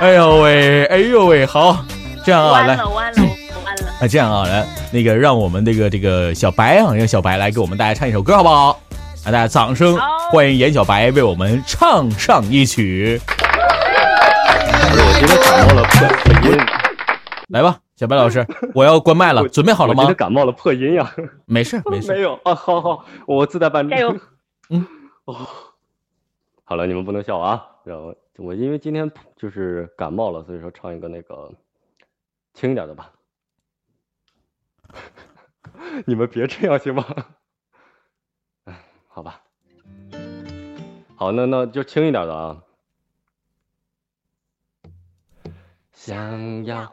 [0.00, 1.84] 哎呦喂，哎呦喂，好，
[2.24, 3.22] 这样啊，来完了完了
[3.66, 3.92] 完了！
[4.00, 8.80] 啊，这样啊，来，那个让我们这个这个小白啊，让小白来给我们大家唱一首歌，好不好？
[9.26, 9.98] 来，大家掌声
[10.30, 13.20] 欢迎严小白为我们唱上一曲。
[13.26, 16.58] 我今天掌握了破破音，
[17.48, 20.16] 来吧，小白老师， 我要关麦了，准备好了吗我今天？
[20.16, 21.14] 感冒了破音呀，
[21.46, 23.90] 没事 没事，没有啊，好好，我自带伴奏。
[23.90, 24.18] 加油！
[24.70, 24.86] 嗯，
[25.26, 25.34] 哦，
[26.64, 27.64] 好了，你们不能笑啊。
[27.84, 31.52] 然后我因为今天就是感冒了，所以说唱一个那个
[32.52, 33.12] 轻一点的吧。
[36.06, 37.04] 你们别这样行吗？
[38.64, 39.40] 哎，好吧。
[41.14, 42.60] 好，那那就轻一点的啊。
[45.92, 46.92] 想要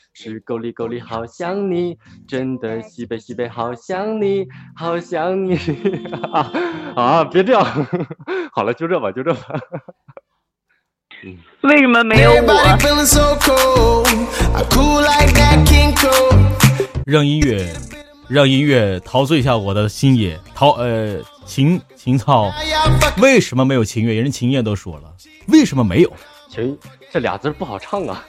[0.13, 1.97] 是够力够力，好想你，
[2.27, 4.45] 真的西北西北，好想你，
[4.75, 5.55] 好想你
[6.31, 6.51] 啊
[6.95, 7.23] 啊！
[7.23, 7.63] 别这样，
[8.51, 9.41] 好了，就这吧，就这吧。
[11.61, 14.07] 为什么没有我？Feeling so cold.
[14.53, 16.35] I cool like that King Cole.
[17.05, 17.71] 让音乐，
[18.27, 22.51] 让音乐陶醉一下我的心野陶呃情情操。
[23.21, 24.15] 为什么没有情乐？
[24.15, 25.13] 人情乐都说了，
[25.47, 26.11] 为什么没有？
[26.49, 26.77] 情
[27.11, 28.25] 这俩字不好唱啊。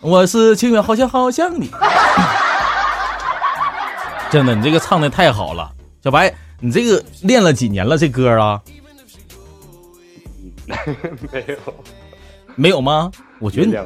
[0.00, 1.70] 我是清远，好像好像你。
[4.30, 5.70] 真的，你这个唱的太好了，
[6.04, 7.96] 小白，你这个练了几年了？
[7.96, 8.60] 这歌啊，
[11.32, 11.56] 没有，
[12.54, 13.10] 没有吗？
[13.40, 13.76] 我觉得你，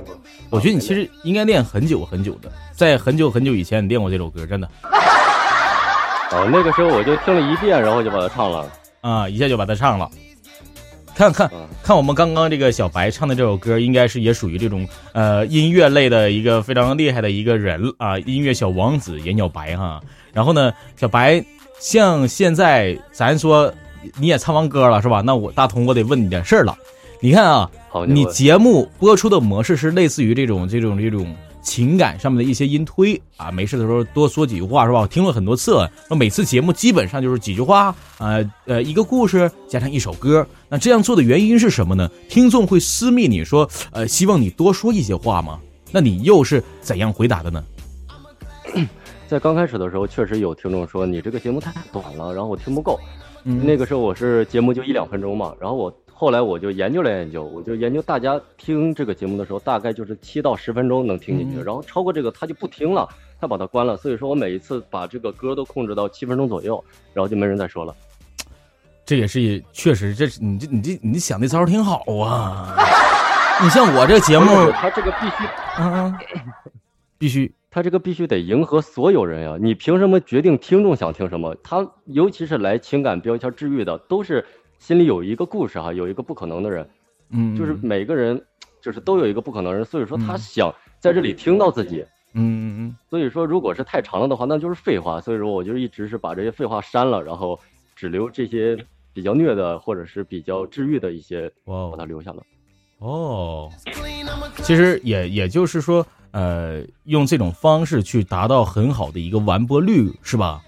[0.51, 4.68] 我觉得你其实应该练很久很久的，在很久很久以前你练过这首歌，真的
[6.33, 8.68] 哦，那个时候我就听了一遍，然后就把它唱了。
[9.01, 10.11] 啊，一下就把它唱了。
[11.14, 20.01] 看看嗯看，我们刚刚这个小白唱的这首歌，应该是也属于这种呃音乐类的一个非常厉害的一个人啊，音乐小王子严小白哈。
[20.33, 21.44] 然后呢，小白
[21.79, 23.72] 像现在咱说
[24.18, 25.20] 你也唱完歌了是吧？
[25.20, 26.77] 那我大同我得问你点事儿了。
[27.20, 27.70] 你看啊，
[28.09, 35.01] 你节目播出的模式是类似于这种这种这种情感上面的一些音推啊，没事的时候多说几句话是吧？
[35.01, 40.46] 我听了很多次，那每次节目基本上就是几句话，呃呃一个故事加上一首歌。
[40.68, 42.11] 那这样做的原因是什么呢？
[42.29, 45.61] 听众会私密你说，呃，希望你多说一些话吗？
[45.90, 47.64] 那你又是怎样回答的呢？
[49.29, 52.98] 在刚开始的时候，确实有听众说你这个节目太短了，然后我听不够。
[53.44, 63.08] 嗯那个时候我是节目就一两分钟嘛，然后我后来我就研究了研究，我就研究大家听这个节目的时候，大概就是七到十分钟能听进去，嗯然后超过这个他就不听了，
[63.40, 63.96] 他把它关了。
[63.96, 67.92] 所以说我每一次把这个歌都控制到七分钟左右，然后就没人再说了。
[69.04, 72.76] 这也是确实，这是你这你这你想的招儿挺好啊。
[73.61, 75.44] 你像我这节目，他这个必须，
[77.18, 79.59] 必须他这个必须得迎合所有人呀！
[79.61, 81.53] 你凭什么决定听众想听什么？
[81.64, 84.47] 他尤其是来情感标签治愈的，都是
[84.83, 86.85] 心里有一个故事哈，有一个不可能的人。
[87.30, 88.45] 嗯，就是每个人
[88.80, 92.05] 就是都有一个不可能人，所以说他嗯想在这里听到自己。
[92.35, 95.20] 嗯嗯所以说，如果是太长了的话，那就是废话。
[95.20, 97.59] 所以说，我就一直是把这些废话删了，然后
[97.95, 98.76] 只留这些
[99.12, 102.43] 比较虐的或者是比较治愈的一些，哇把它留下了。
[102.99, 103.70] 哦，
[104.64, 110.61] 其实也也就是说，呃，用这种方式去达到很好的一个完播率，是吧？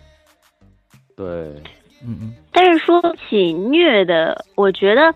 [1.17, 1.63] 对，
[2.07, 5.15] 嗯嗯但是说起虐的，我觉得，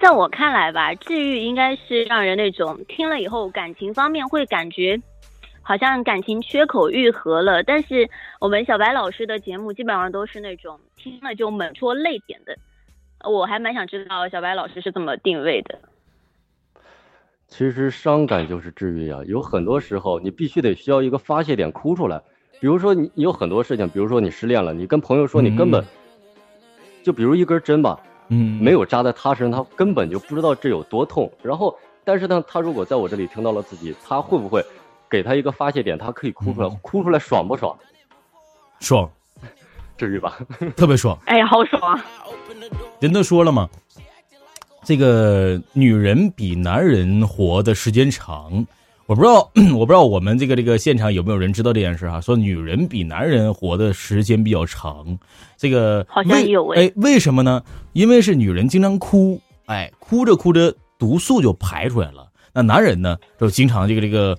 [0.00, 5.00] 在我看来吧，治愈应该是让人那种听了以后感情方面会感觉
[5.62, 7.62] 好像感情缺口愈合了。
[7.62, 8.08] 但是
[8.40, 12.56] 我们小白老师的节目基本上都是那种听了就猛戳泪点的。
[13.24, 15.78] 我还蛮想知道小白老师是怎么定位的。
[17.46, 22.20] 其实伤感就是治愈呀，有很多时候你必须得需要一个发泄点哭出来。
[22.60, 25.84] 比如说你你有很多事情，比如说你失恋了，你跟朋友说你根本，
[27.02, 27.98] 就比如一根针吧，
[28.28, 31.30] 嗯，没有扎在他身上，他根本就不知道这有多痛。
[31.42, 34.64] 然后，但是呢，他如果在我这里听到了自己，他会不会
[35.10, 35.98] 给他一个发泄点？
[35.98, 37.76] 他可以哭出来，哭出来爽不爽？
[38.80, 39.10] 爽，
[39.98, 40.38] 至于吧，
[40.76, 41.18] 特别爽。
[41.26, 42.04] 哎呀，好爽啊！
[43.00, 43.68] 人都说了嘛，
[44.84, 48.64] 这个女人比男人活的时间长。
[49.12, 52.18] 我不知道， 我不知道我们这个这个现场有没有人知道这件事哈？
[52.18, 55.18] 说女人比男人活的时间比较长，
[55.58, 57.62] 这个好像有哎，为什么呢？
[57.92, 62.26] 因为是女人经常哭，哎，哭着哭着毒素就排出来了。
[62.54, 64.34] 那男人呢，就经常这个这个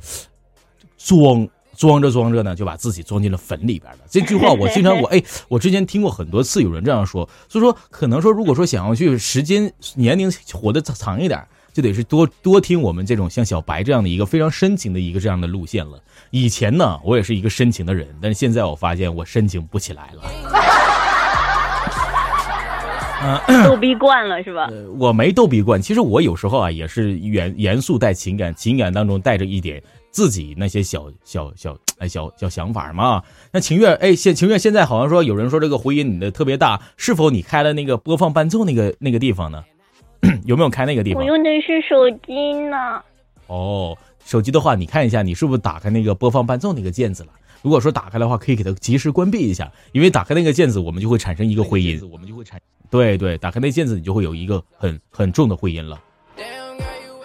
[0.97, 1.47] 装
[1.77, 3.99] 装着装着呢，就把自己装进了坟里边了。
[4.09, 11.39] 这句话 我经常我哎，我之前听过很多次有人这样说，所以说可能说如果说想要去时间年龄活得长一点。
[11.73, 15.99] 就得是多多听我们这种像小白这样的一个非常深情的一个这样的路线了。
[16.29, 20.21] 以前呢，我也是一个深情的人，但是现在我发现我深情不起来了。
[23.65, 24.67] 逗逼惯了是吧？
[24.69, 33.23] 呃，我没逗逼惯，其实我有时候啊也是严严肃带情感，情感当中带着一点自己那些小小小哎小小想法嘛。
[33.49, 39.63] 那情愿哎现情愿现在好像说有人说这个回音你的特别大，是否你开了那个播放伴奏那个那个地方呢？
[40.45, 41.21] 有没有开那个地方？
[41.21, 43.01] 我用的是手机呢。
[43.47, 47.29] 哦，手机的话，你看一下，你是不是打开那个播放伴奏那个键子了？
[47.61, 51.99] 如果说打开的话，可以给它及时关闭一下，因为打开那个键子，我们就会产生一个回音。
[52.11, 52.59] 我们就会产
[52.89, 55.99] 对对，打开那键子，你就会有一个很很重的回音了。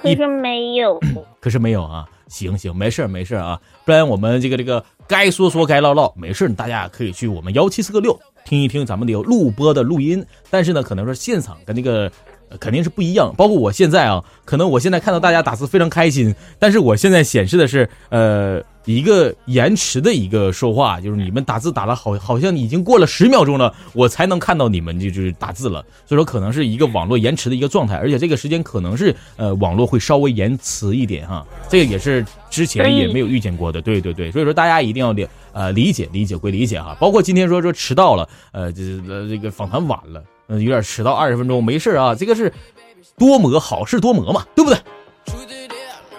[0.02, 1.00] 可是没有，
[1.40, 2.08] 可是没有啊。
[2.28, 10.24] 行行，没事没事啊，不然我们这个这个该说说该唠唠，没事大家可以去我们幺七四个六听一听咱们的录播的录音。
[10.50, 12.10] 但是呢，可能说现场跟那个。
[12.58, 40.22] 肯定是不一样，包括我现在啊，可能我现在看到大家打字非常开心，但是我现在显示的是呃一个延迟的一个说话，就是你们打字打了好好像已经过了十秒钟了，我才能看到你们就是打字了，所以说可能是一个网络延迟的一个状态，而且这个时间可能是呃网络会稍微延迟一点哈，这个也是之前也没有遇见过的，对对对，所以说大家一定要理呃理解理解归理解哈，包括今天说说迟到了，呃这呃这个访谈晚了。
[40.48, 42.52] 嗯，有点迟到二十分钟，没事啊，这个是
[43.16, 44.78] 多磨，好事多磨嘛，对不对？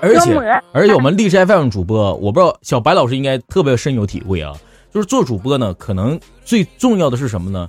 [0.02, 4.56] 而且而且我们荔枝 FM 主播，我不知道小白老师应该特别深有体会啊，
[4.94, 7.68] 就是做主播呢，可能最重要的是什么呢？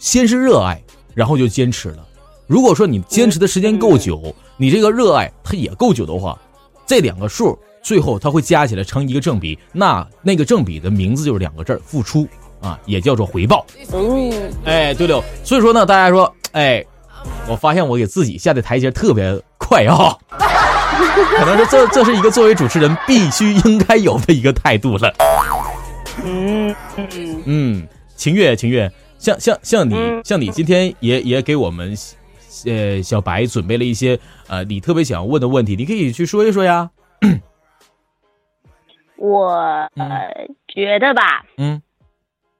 [0.00, 0.82] 先是热爱，
[1.14, 2.04] 然后就坚持了。
[2.46, 6.36] 如果说你坚持的时间够久，你这个热爱它也够久的话，
[6.84, 12.26] 这两个数最后它会加起来成一个正比，那那个正比的名字就是两个字付出。
[12.60, 13.64] 啊，也叫做回报。
[13.92, 16.84] 嗯，哎，对了，所以说呢，大家说，哎，
[17.48, 20.16] 我发现我给自己下的台阶特别快啊，
[21.38, 25.12] 可能是这这是一个作为主持人必须应该有的一个态度了。
[26.24, 31.96] 嗯嗯嗯，晴月秦月，像像像你像你今天也也给我们
[32.66, 36.90] 呃小白准备了一些呃你特别想问的问题，你可以去说一说呀。
[39.16, 39.48] 我
[39.96, 41.80] 呃觉得吧，嗯。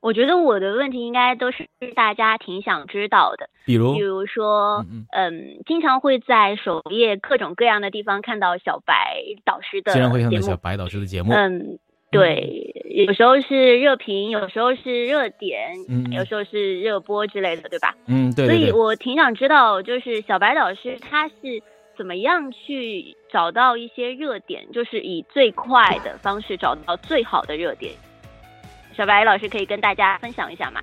[0.00, 11.32] 我觉得我的问题应该都是大家挺想知道的，比如，比如说，嗯，经常会在首页各种各样的地方看到小白导师的经常会看到小白导师的节目。
[11.34, 11.78] 嗯，
[12.10, 12.72] 对，
[13.06, 17.94] 有时候是热评，有时候是热点，嗯，有时候是热播之类的，对吧？
[18.06, 18.46] 嗯，对。
[18.46, 21.34] 所以我挺想知道，就是小白导师他是
[21.98, 27.92] 怎么样去找到一些热点，就是以最快的方式找到最好的热点。
[28.96, 30.80] 小白老师可以跟大家分享一下吗？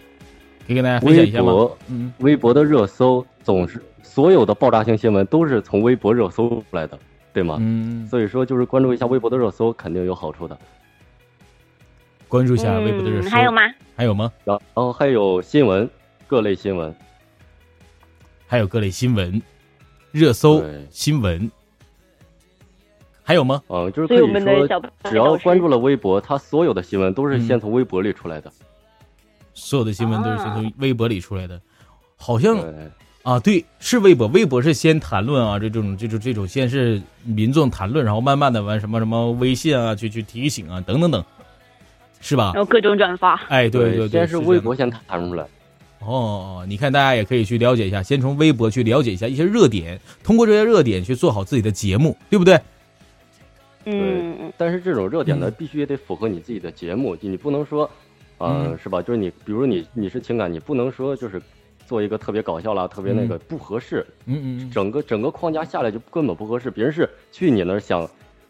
[0.66, 1.46] 可以跟大家分享一下吗？
[1.46, 6.98] 微博，嗯，微博的热搜总是所有的爆炸性新闻都是从微博热搜出来的，
[7.32, 7.58] 对吗？
[7.60, 10.58] 嗯，所以说就是关注一下微博的热搜肯定有好处的。
[12.28, 13.62] 关注一下微博的热搜，还有吗？
[13.96, 14.32] 还有吗？
[14.44, 15.90] 然后还有新闻，
[16.28, 16.94] 各类新闻，
[18.48, 19.42] 还有各类新闻，
[20.12, 21.50] 热搜新闻。
[23.28, 23.62] 还有吗？
[23.68, 28.50] 嗯，就是可以说，只要关注了微博，他所有的新闻都是先从微博里出来的。
[29.54, 31.60] 所有的新闻都是先从微博里出来的，
[32.16, 32.58] 好像
[33.24, 34.28] 啊，对，是微博。
[34.28, 41.22] 微博是先谈论啊，这种这种这种，先是民众谈论，然后慢慢的完什么什么微信啊，去去提醒啊，等等等，
[42.22, 42.54] 是吧？
[42.56, 43.36] 然后各种转发。
[43.50, 45.46] 哎，对对对，先是微博先谈出来。
[46.00, 52.58] 哦，你看，大家也可以去了解一下，先从微博去了解一下一些热点，通过这些热点去做好自己的节目，对不对？
[53.92, 57.90] 嗯嗯但是这种热点呢嗯，必须也得符合你自己的节目，你不能说，
[58.38, 59.02] 呃，嗯是吧？
[59.02, 61.42] 就是你，比如你你是情感，你不能说就是
[61.86, 66.70] 做一个特别搞笑啦，特别那个、不合适，嗯嗯嗯，整个整个框架下来就根本不合适。
[66.70, 68.08] 别人是去你那儿想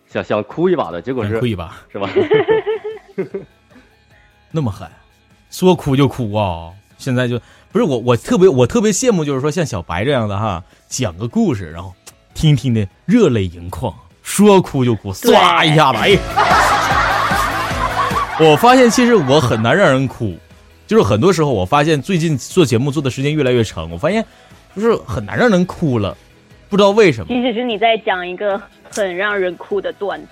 [0.07, 1.77] 想想哭一把的，结果是哭一把？
[1.91, 2.09] 是吧？
[4.51, 4.87] 那么狠，
[5.49, 6.71] 说哭就哭啊！
[6.97, 7.39] 现在就
[7.71, 11.93] 不是我，我特别我特别羡慕，就是说像小白这样的哈，讲个故事，然后
[12.33, 13.93] 听听的热泪盈眶，
[14.27, 16.17] 说哭就哭，唰一下子，哎。
[18.43, 20.35] 我发现其实我很难让人哭，
[20.85, 24.23] 就是很多时候我发现最近做节目做的时间越来越长，我发现
[24.75, 26.15] 就是很难让人哭了，
[26.69, 27.27] 不知道为什么。
[27.29, 28.61] 即使是你在讲一个
[28.91, 30.27] 很让人哭的段子，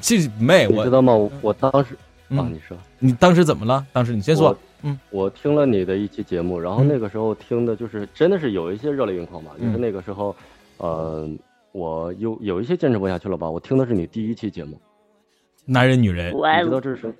[0.00, 1.12] 这妹我你知道吗？
[1.42, 1.94] 我当时
[2.30, 2.74] 啊，嗯你说。
[2.98, 3.84] 你当时怎么了？
[3.92, 4.56] 当时你先说。
[4.82, 10.34] 嗯，我听了你的一期节目，然后嗯那个时候听的就是真的是有一些热泪盈眶吧，就是嗯那个时候，
[10.78, 11.28] 呃，
[11.76, 13.50] 我有有一些坚持不下去了吧。
[13.50, 14.80] 我听的是你第一期节目，
[15.66, 17.14] 男人女人，哇你知道这是什么？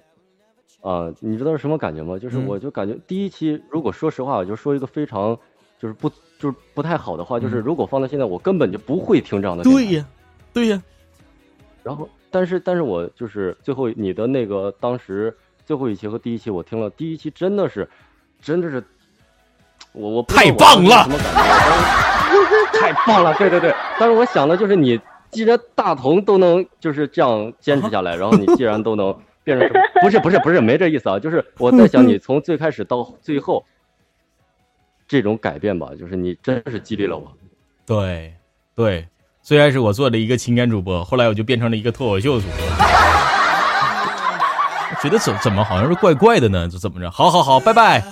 [0.80, 2.18] 啊、你知道是什么感觉吗？
[2.18, 5.38] 就是嗯我就感觉第一期，如果说实话，我就说一个非常
[5.78, 9.62] 就是不就是不太好的话，就是嗯如果放到现在，我根本就不会听这样的。
[9.62, 9.92] 对。
[9.92, 10.08] 呀，
[10.54, 10.82] 对呀，
[11.82, 17.86] 然后，但是但是我就是最后你的那个当时最后一期和第一期我听了，第一期真的是
[18.40, 18.82] 真的是，
[19.96, 21.08] 我我太棒了
[22.78, 23.74] 太棒了，对对对。
[23.98, 29.80] 但是我想的就是你既然大同都能就是这样坚持下来，然后你既然都能变成什么？
[30.02, 33.64] 不是不是不是没这意思啊，就是我在想你从最开始到最后
[35.08, 37.32] 这种改变吧，就是你真是激励了我。
[37.86, 38.34] 对，
[38.74, 39.08] 对，
[39.42, 42.66] 最开始我做了一个情感主播，后来我就变成了一个脱口秀主播。
[45.02, 46.68] 觉得怎怎么好像是怪怪的呢？
[46.68, 47.10] 就怎么着？
[47.10, 48.04] 好好好，拜拜。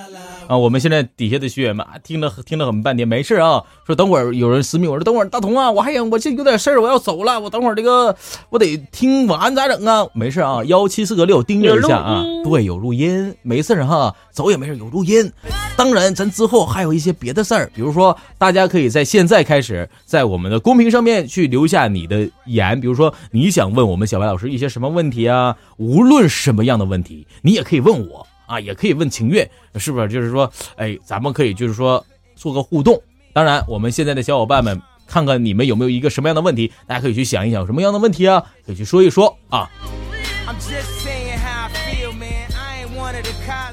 [0.46, 3.62] 啊，我们现在底下的学员们啊，听了听了很半天，没事啊。
[3.86, 8.14] 说等会儿有人私密，我说等会儿大同啊，我还想我这有点事儿，我要走了，我等会儿这个
[8.50, 10.06] 我得听完咋整啊？
[10.12, 12.24] 没事啊，幺七四个六订阅一下啊。
[12.44, 15.30] 对，有录音，没事儿哈，走也没事，有录音。
[15.76, 30.08] 当然，咱之后还有一些别的事儿，比如说，大家可以在现在开始，在我们的公屏上面去留下你的言，比如说你想问我们小白老师一些什么问题啊，无论什么样的问题，你也可以问我啊，也可以问秦月，是不是？
[30.08, 33.00] 就是说，哎，咱们可以就是说做个互动。
[33.32, 39.70] 当然，我们现在的小伙伴们，看看你们有没有一个什么样的问题，大家可以去想一想，有什么样的问题啊，可以去说一说啊。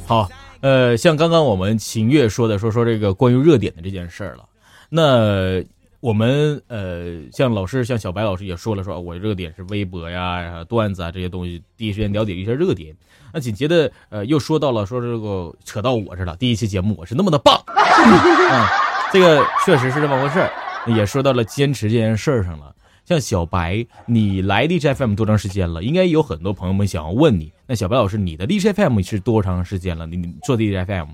[0.07, 0.29] 好，
[0.61, 4.45] 呃，像刚刚我们秦月说的，说说这个关于热点的这件事儿了。
[4.89, 5.63] 那
[6.01, 12.93] 我们呃，像老师，像小白老师也说了说，我热点是微博呀、段子啊这些东西，第一时间了解一下热点。
[13.31, 18.67] 那紧接着呃，又说到了说这个扯到我这了，第一期节目我是那么的棒，嗯，
[19.13, 20.49] 这个确实是这么回事
[20.87, 22.75] 也说到了坚持这件事儿上了。
[23.05, 25.83] 像小白，你来 DJFM 多长时间了？
[25.83, 27.51] 应该有很多朋友们想要问你。
[27.67, 30.07] 那小白老师，你的 DJFM 是多长时间了？
[30.07, 31.09] 你你做 DJFM？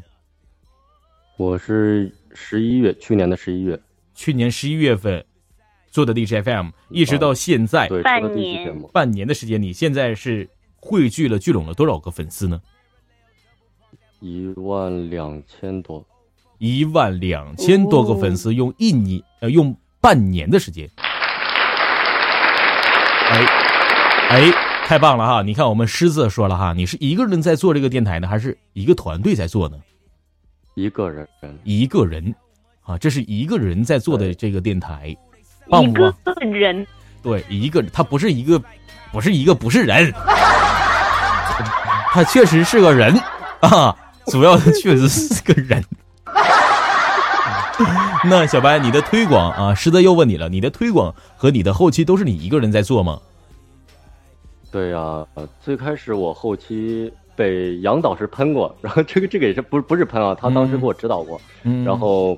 [1.37, 3.79] 我是十一月，去年的十一月，
[4.17, 5.23] 去年十一月份
[5.91, 12.59] 做的荔枝 FM，一直到现在半年，半年的时间，你现在是汇聚了聚拢了多少个粉丝呢？
[14.19, 16.03] 一万两千多。
[16.57, 20.89] 一万两千多个粉丝，用一年呃用半年的时间，
[23.29, 23.45] 哎
[24.29, 24.51] 哎，
[24.87, 25.43] 太棒了哈！
[25.43, 29.77] 你看我们狮子说了哈，你是一个人在做这个电台呢，还是一个团队在做呢？
[30.73, 31.27] 一个人，
[31.63, 32.33] 一个人
[32.87, 35.15] 啊，这是一个人在做的这个电台，
[35.69, 36.23] 棒一不棒？
[36.23, 36.87] 个人
[37.21, 38.61] 对，一个他不是一个，
[39.11, 40.11] 不是一个不是人，
[42.11, 43.13] 他确实是个人
[43.59, 43.93] 啊，
[44.27, 45.83] 主要他确实是个人。
[48.23, 53.19] 那小白，你的推广啊，实在又问你了，你的推广和你的后期都是你一个人在做吗？
[54.71, 62.37] 对呀、呃最开始我后期被杨导师喷过，然后这个这个也是不是不是喷啊，他当时给我指导过，嗯，然后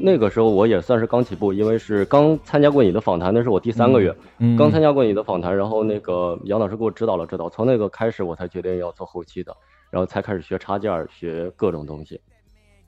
[0.00, 9.54] 那个时候我也算是刚起步，因为是刚参加过你的访谈，那是我第三个月，嗯刚参加过你的访谈，然后那个杨老师给我指导了指导，从那个开始我才决定要做后期的，
[9.90, 12.20] 然后才开始学插件儿，学各种东西。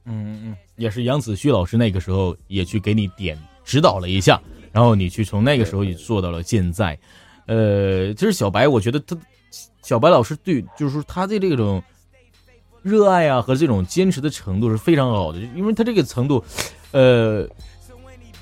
[0.04, 4.40] 嗯嗯，也是杨子旭老师那个时候也去给你点指导了一下，
[4.72, 6.98] 然后你去从那个时候也做到了现在。
[7.46, 9.16] 呃，其实小白，我觉得他
[9.82, 11.82] 小白老师对，就是说他的这种
[12.82, 16.44] 热爱啊和这种坚持的程度是非常好的，因为他这个程度，
[16.90, 17.48] 呃，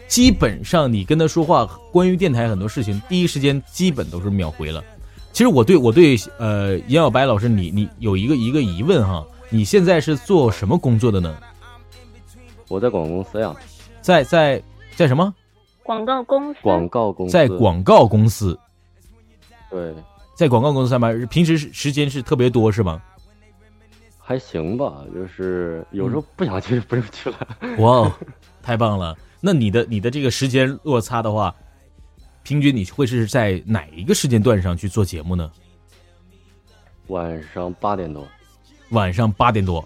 [0.08, 4.82] 基本上你跟他说话，关于电台很多事情，第一时间基本都是秒回了。
[5.32, 11.36] 其实我对我对呃杨小白老师，你你有一个一个疑问哈，你现在是做什么工作的呢？
[12.66, 13.54] 我在广告公司呀，
[14.00, 14.62] 在在
[14.96, 15.32] 在什么？
[15.82, 18.58] 广告公司广告公司在广告公司。
[19.70, 19.94] 对，
[20.34, 23.00] 在广告公司上班，平时时时间是特别多是吗？
[24.30, 27.36] 还行吧，就是有时候不想去就不用去了。
[27.82, 28.12] 哇哦，
[28.62, 29.18] 太棒了！
[29.40, 31.52] 那你的你的这个时间落差的话，
[32.44, 35.50] 平均你会是在哪一个时间段上去做节目呢？
[37.08, 38.24] 晚上八点多，
[38.90, 39.84] 晚上八点多，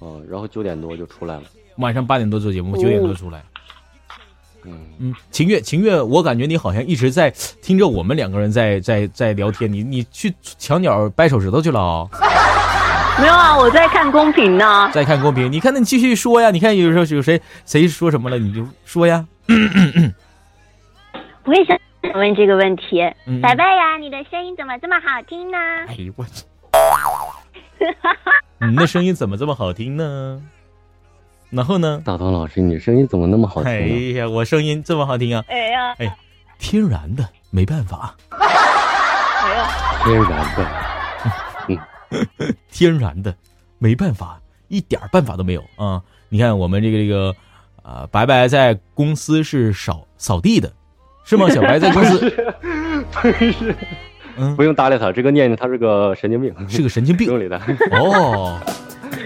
[0.00, 1.44] 嗯，然后九点多就出来了。
[1.76, 3.44] 晚上八点多做节目，九点多出来。
[4.64, 7.30] 嗯，嗯，秦月，秦月，我感觉你好像一直在
[7.62, 12.08] 听着我们两个人在在在聊天，你你去墙角掰手指头去了啊、
[13.18, 14.90] 没有啊，我在看公屏呢。
[14.92, 19.24] 在看公屏，你看那你继续说呀，你看有时候有谁谁说什么了，你就说呀。
[21.44, 21.78] 我也想
[22.14, 25.56] 问这个问题，嗯白白呀，你的声音怎么这么好听呢？
[25.88, 26.44] 哎呦我去，
[28.68, 30.42] 你的声音怎么这么好听呢？
[31.50, 32.02] 然后呢？
[32.04, 33.78] 大东老师，你声音怎么那么好听哎？
[34.18, 35.44] 呀，我声音这么好听啊！
[35.48, 36.16] 哎呀，哎，
[36.58, 39.68] 天然的，没办法， 哎呀，
[40.04, 40.66] 天然的，
[42.70, 43.34] 天然的，
[43.78, 46.00] 没办法，一点儿办法都没有啊！
[46.28, 47.34] 你看我们这个这个
[47.82, 50.72] 啊、白白在公司是扫扫地的，
[51.24, 51.48] 是吗？
[51.54, 52.18] 小白在公司，
[53.12, 53.76] 不是，
[54.36, 57.56] 嗯不，用搭理他，这个念念他是个神经病，是个神经病不用理他。
[57.96, 58.60] 哦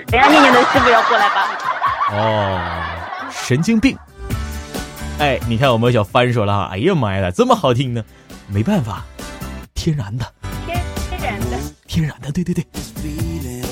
[0.06, 1.58] 等一下念念的师傅要过来吧。
[2.12, 2.60] 哦，
[3.30, 3.96] 神经病。
[5.18, 8.04] 哎，你看我们小帆说了哈，哎呀妈呀，这么好听呢，
[8.48, 9.04] 没办法，
[9.72, 10.26] 天然的，
[11.90, 12.64] 天然的，对对对。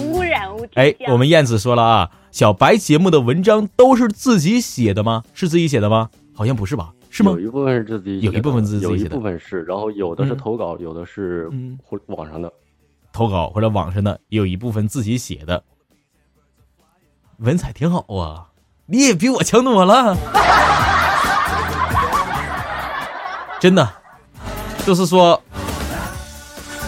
[0.03, 5.23] 无染物添哎，我们燕子说了啊，小白节目的文章都是自己写的吗？
[5.35, 6.11] 是自己写的吗？
[6.35, 6.93] 好像不是吧？
[7.11, 7.39] 是吗有？
[7.39, 12.53] 一部分是自己，有一部分是自己有一写的部分是，然后有的是嗯投稿，有的是嗯互网上的。
[13.13, 15.63] 投稿或者网上的也有一部分自己写的，
[17.37, 18.49] 文采挺好啊，
[18.87, 20.17] 你也比我强多了，
[23.61, 23.89] 真的，
[24.85, 25.41] 就是说，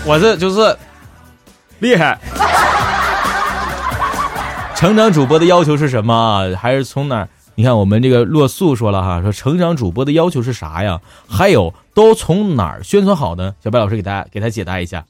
[0.05, 0.77] 我这就是
[1.81, 2.19] 厉害。
[4.77, 6.57] 成长主播的要求是什么啊？
[6.57, 7.29] 还是从哪儿？
[7.57, 11.01] 你看我们这个洛素说了哈，说成长主播的要求是啥呀？
[11.29, 13.55] 还有都从哪儿宣传好呢？
[13.63, 15.05] 小白老师给大家给他解答一下。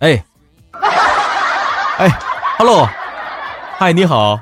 [0.00, 0.24] 哎，
[1.98, 2.18] 哎
[2.56, 2.88] ，Hello，
[3.76, 4.40] 嗨，你好。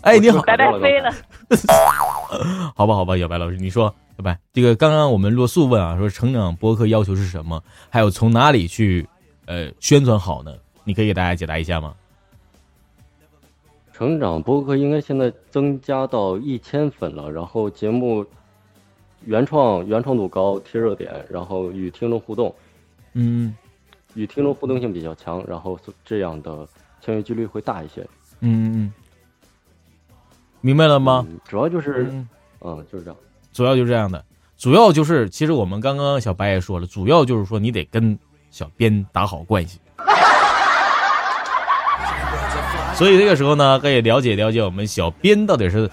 [0.00, 1.10] 哎，你好，白白飞了，
[2.76, 7.62] 好吧，好吧，小白老师，你说，小白，这个刚刚我们洛素问啊，说成长播客要求是什么？
[7.90, 9.06] 还有从哪里去
[9.46, 10.54] 呃宣传好呢？
[10.84, 11.94] 你可以给大家解答一下吗？
[13.92, 18.24] 成长播客应该现在增加到一千粉了，然后节目
[19.24, 22.54] 原创原创度高，贴热点，然后与听众互动，
[23.14, 23.54] 嗯
[24.14, 26.66] 与听众互动性比较强，然后这样的
[27.00, 28.00] 签约几率会大一些。
[28.40, 28.92] 嗯嗯，
[30.60, 31.26] 明白了吗？
[31.28, 32.28] 嗯，主要就是嗯，
[32.60, 33.18] 嗯，就是这样。
[33.54, 34.22] 主要就是这样的，
[34.58, 38.18] 主要就是其实我们刚刚小白也说了，主要就是说你得跟
[38.50, 39.78] 小编打好关系。
[42.94, 45.90] 所以这个时候呢，可以了解了解我们小编到底是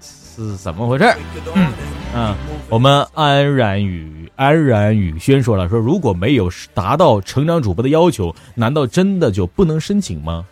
[0.00, 1.16] 是怎么回事儿。
[1.54, 1.72] 嗯
[2.14, 2.36] 啊，
[2.68, 10.46] 我们安然宇安然宇轩说了，说如果没有达到成长主播的要求，难道真的就不能申请吗？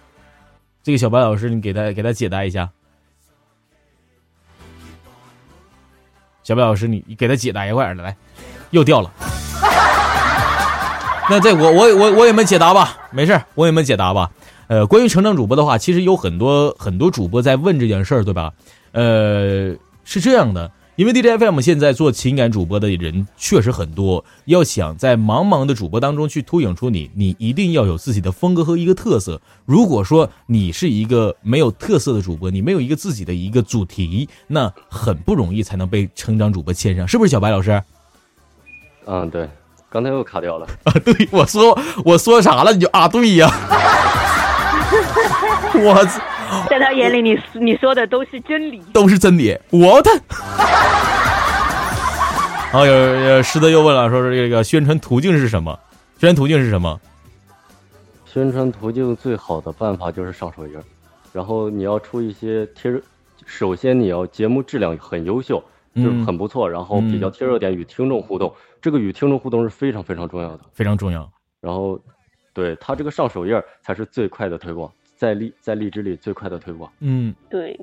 [0.83, 2.71] 这个小白老师，你给他给他解答一下。
[6.51, 8.17] 小白老师，你给他解答一块儿来，
[8.71, 9.09] 又掉了。
[11.31, 14.29] 那这我我我我给你们解答吧，没事儿我也没解答吧。
[14.67, 18.51] 呃，关于成长主播的话，其实有很多很多主播在问这件事儿，对吧？
[18.91, 19.73] 呃，
[20.03, 20.69] 是这样的，
[21.01, 29.41] 因为 DJFM 现在做情感主播的人确实很多，要想在茫茫的主播当中去凸显出你，你一定要有自己的风格和一个特色。
[29.65, 37.83] 如果说你是一个没有特色的主播，你没有一个自己的一个主题，那很不容易才能被成长主播签上，是不是，小白老师？
[39.07, 39.49] 嗯，对，
[39.89, 40.67] 刚才又卡掉了。
[40.85, 43.51] 啊，对，我说我说啥了，你就啊对呀。
[45.73, 46.07] 我
[46.69, 48.83] 在他眼里，你你说的都是真理。
[48.93, 50.11] 都是真理，我的。
[52.73, 55.79] 然后有有师德又问了，说是这个宣传途径是什么？
[56.19, 57.01] 宣传途径是什么？
[58.25, 60.75] 宣传途径最好的办法就是上首页，
[61.33, 63.01] 然后你要出一些贴热，
[63.45, 65.61] 首先你要节目质量很优秀，
[65.97, 70.61] 就是嗯很不错，然后比较贴热点，与听众互动，这个与听众互动是非常非常重要的。
[70.73, 71.29] 非常重要。
[71.61, 71.99] 然后，
[72.53, 74.89] 对他这个上首页才是最快的推广，
[75.21, 76.91] 在荔在荔枝里最快的推广。
[77.01, 77.79] 嗯，对，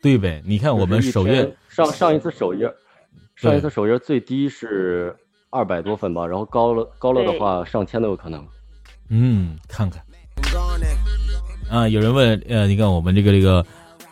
[0.00, 0.42] 对呗。
[0.46, 2.66] 你看我们首页上上一次首页，
[3.36, 5.14] 上一次首页最低是
[5.50, 8.42] 二百多粉吧，然后高了高了的话上千都有可能。
[9.10, 10.02] 嗯，看看
[11.68, 13.62] 啊，有人问，呃，你看我们这个这个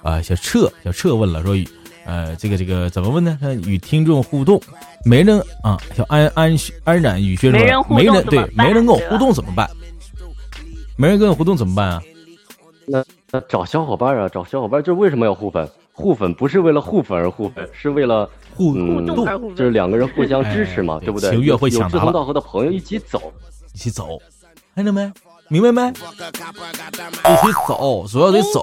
[0.02, 1.56] 啊、小彻小彻问了，说，
[2.04, 3.38] 呃，这个这个怎么问呢？
[3.40, 4.60] 他与听众互动，
[5.06, 6.54] 没人啊，小安安
[6.84, 9.66] 安然雨轩说，没人没人对没人跟我互动怎么办？
[10.98, 12.02] 没人跟我互动怎么办啊？
[12.90, 15.68] 那那找小伙伴啊，找小伙伴，就是为什么要互粉？
[15.92, 21.30] 互粉不是为了互粉而互粉，是为了互互动就是两个人互相支持嘛，哎对不对？
[21.30, 23.32] 情愿会有抢答了志同道合的朋友一起走，
[23.74, 24.18] 一起走，
[24.74, 25.12] 看着没？
[25.48, 25.88] 明白没？
[25.90, 28.62] 一起走，主要得走。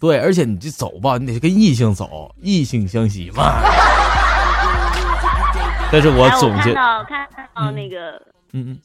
[0.00, 3.60] 对，而且你这走吧，你得跟异性走，异性相吸嘛。
[5.92, 8.12] 但是我哎总结看，到看到那个
[8.52, 8.78] 嗯嗯，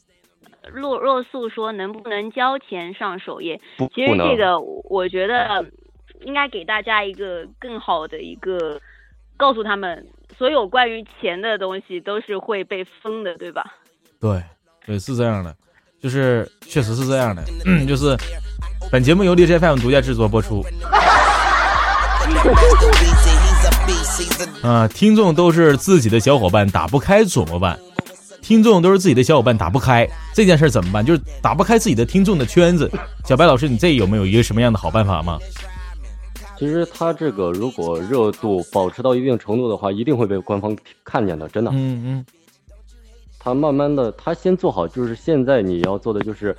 [0.73, 3.59] 若若素说能不能交钱上首页？
[3.93, 5.65] 其实这个我觉得
[6.21, 8.79] 应该给大家一个更好的一个，
[9.35, 10.07] 告诉他们
[10.37, 13.63] 所有关于钱的东西都是会被封的，对吧？
[14.19, 14.41] 对
[14.85, 15.55] 对是这样的，
[16.01, 18.15] 就是确实是这样的，嗯，就是
[18.91, 20.63] 本节目由 DJ FM 独家制作播出。
[24.63, 27.79] 啊，听众都是自己的小伙伴，打不开怎么办？
[28.47, 31.05] 听众都是自己的小伙伴，打不开这件事怎么办？
[31.05, 32.89] 就是打不开自己的听众的圈子。
[33.25, 35.37] 小白老师，你这有没有一个什么样的好办法吗？
[36.57, 40.73] 其实他这个如果热度保持到一定程度的话，一定会被官方
[41.03, 41.71] 看见的，真的。
[41.73, 42.25] 嗯嗯，
[43.37, 46.55] 他慢慢的，他先做好，就是现在你要做的就是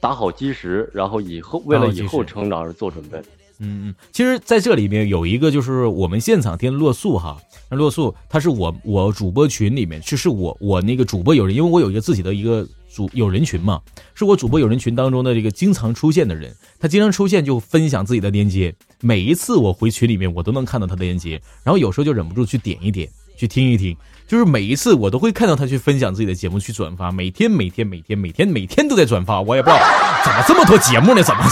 [0.00, 3.20] 打好基石，然后以后为了以后成长而做准备。
[3.58, 7.36] 嗯，嗯，其实在这里面有一个就是我们现场听洛素哈，
[7.70, 13.80] 那洛素他是我我主播群里面，就是我我那个主播友人，因为我有一个自己的一个主友人群嘛，
[14.14, 23.96] 是我主播友人群当中的这个经常出现的人，他经常出现就分享自己的链接，每一次我回群里面我都能看到他的链接，然后有时候就忍不住去点一点，去听一听，
[24.28, 29.82] 就是每一次我都会看到他去分享自己的节目，去转发，每天每天每天每天每天都在转发，我也不知道
[30.24, 31.42] 怎么这么多节目呢，怎么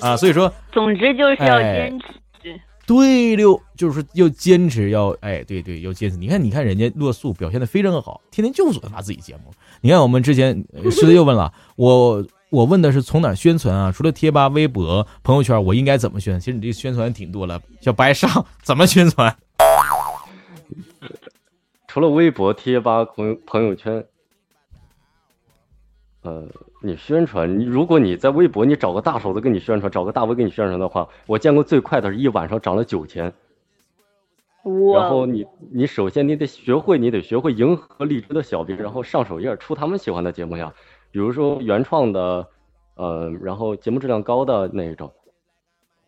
[0.00, 0.16] 啊？
[0.16, 0.52] 所以说。
[0.72, 2.06] 总之就是要哎坚持。
[2.86, 6.18] 对溜，就是要坚持，要哎，对对，要坚持。
[6.18, 9.50] 你看，你看人家洛素表现的非常好，天天就转发自己节目。
[9.80, 13.90] 你看我们之前呃狮子又问了我，我问的是从哪宣传啊？
[13.90, 16.38] 除了贴吧、微博、朋友圈，我应该怎么宣？
[16.38, 19.34] 其实你这宣传挺多了，小白上怎么宣传？
[21.88, 24.04] 除了微博、贴吧、朋友朋友圈，
[26.20, 26.46] 呃，
[26.84, 33.32] 你宣传，你如果你在微博，你找个大手子给你宣传，找个大 V 给你宣传的话，我见过最快的是一晚上涨了九千。
[34.64, 40.72] 哇然后你你首先你得学会，你得学会迎合荔枝的小编，然后上首页出他们喜欢的节目呀，
[41.10, 42.46] 比如说原创的，
[42.96, 45.10] 呃，然后节目质量高的那一种。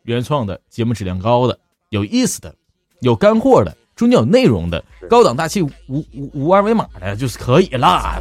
[0.03, 1.59] 原创的节目质量高的、
[1.89, 2.55] 有意思的、
[3.01, 8.19] 有干货的、中间有内容的、高档大气、无无无二维码的，就是可以啦。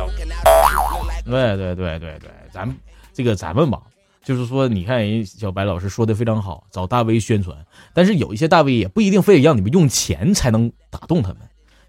[1.25, 2.73] 对对对对对，咱
[3.13, 3.81] 这个咱们吧，
[4.23, 7.57] 就是说，你看人小白老师说的非常好，找大 V 宣传，
[7.93, 11.39] 但是有一些大 V 也不一定非得让你们用钱才能打动他们。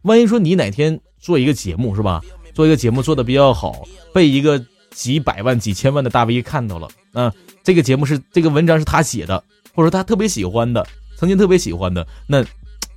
[0.02, 2.20] 万一说你哪天做一个节目是吧？
[2.52, 4.60] 做一个节目做的比较好，被一个
[4.90, 9.38] 几百万、几千万的大 V 看到了，那、这个节目是这个文章是他写的，
[9.72, 10.84] 或者说他特别喜欢的，
[11.16, 12.44] 曾经特别喜欢的，那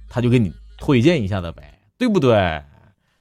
[0.07, 2.61] 他就给你推荐一下子呗，对不对？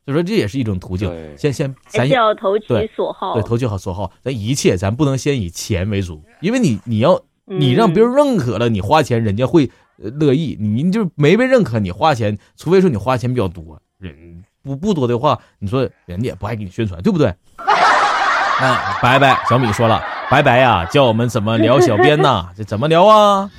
[0.08, 1.12] 所以说这也是一种途径。
[1.36, 3.34] 先先咱要投其所好。
[3.34, 9.70] 对，投其好所好，咱一切咱不能先以钱为主，因为你你要你让嗯别人认可了，你花钱人家会
[10.02, 17.34] 呃乐意，你就没被认可，你花钱，除非说你花钱比较多，人不不多的话，你说人家也不爱给你宣传，对不对？
[18.60, 23.50] 那白白小米说了，拜拜呀、教我们怎么聊小编呐，这怎么聊啊？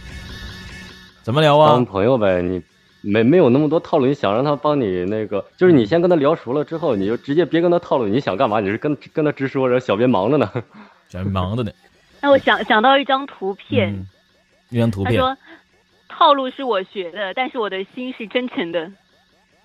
[1.22, 1.86] 怎么聊啊当啊？
[1.86, 2.60] 朋友呗，你
[3.02, 8.60] 没没有那么多套路，你想让他帮你那个，就是你先跟他聊熟了之后，你就直接别跟他套路，你想干嘛？
[8.60, 10.52] 你是跟跟他直说，然后小编忙着呢。
[11.10, 11.72] 小编忙着呢，
[12.22, 14.06] 那我想想到一张图片，嗯，
[14.70, 15.38] 一张图片，他说
[16.08, 18.92] 套路是我学的，但是我的心是真诚的。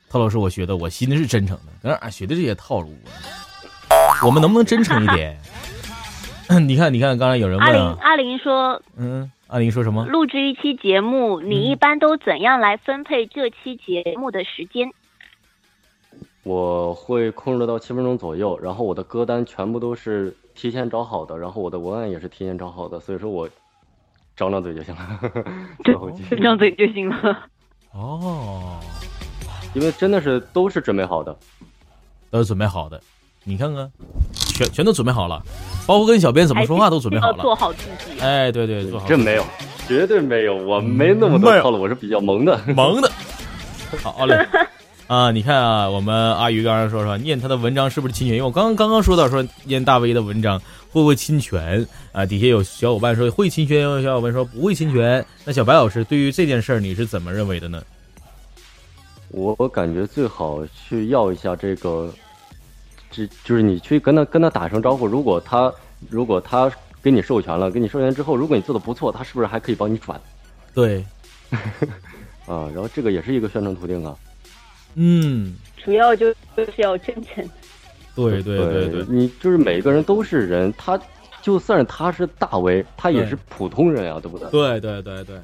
[0.08, 4.22] 套路是，我学的，我心是真诚的，搁哪儿学的这些套路啊？
[4.24, 5.36] 我们能不能真诚一点？
[6.66, 10.04] 你看，你看，刚才有人阿玲问啊，阿玲说，嗯，阿玲说什么？
[10.06, 14.90] 录制一期节目，嗯你一般都怎样来分配这期节目的时间？
[16.42, 23.48] 我会控制到七分钟左右，然后我的歌单全部都是提前找好的，然后我的文案也是提前找好的，所以说我
[24.34, 25.20] 张张嘴就行了。
[25.84, 27.46] 最后就张嘴就行了。
[27.92, 28.80] 哦，
[29.72, 31.36] 因为真的是都是准备好的。
[32.28, 33.00] 都是准备好的，
[33.44, 33.90] 你看看，
[34.32, 35.42] 全全都准备好了，
[35.86, 37.56] 包括跟小编怎么说话都准备好还是要做了。
[37.56, 38.18] 好自己。
[38.20, 39.44] 哎，对对，做好这没有，
[39.86, 42.58] 绝对没有，我没那么多套路，我是比较萌的。
[42.74, 43.10] 萌的。
[44.02, 44.34] 好嘞，
[45.06, 48.36] 啊，你看啊，我们阿鱼刚刚说说念他的文章是不是侵权？
[48.36, 50.58] 因为我刚刚刚刚说到说念大 V 的文章
[50.90, 52.24] 会不会侵权啊？
[52.24, 55.24] 底下有小伙伴说会侵权，有小伙伴说不会侵权。
[55.44, 57.82] 那小白老师对于这件事儿你是怎么认为的呢？
[59.28, 62.12] 我我感觉最好去要一下这个，
[63.14, 65.06] 这就是你去跟他跟他打声招呼。
[65.06, 65.72] 如果他
[66.10, 66.70] 如果他
[67.02, 70.20] 给你授权了，给你授权之后，如果你做的不错，他是不是还可以帮你转
[70.74, 71.04] 对，
[72.46, 72.68] 啊？
[72.74, 74.14] 然后这个也是一个宣传途径啊。
[74.94, 77.48] 嗯，主要就就是要真诚。
[78.16, 80.98] 对对对对，你就是每个人都是人，他
[81.42, 84.48] 就算他是大 V，他也是普通人呀，对不对？
[84.50, 85.36] 对对对对，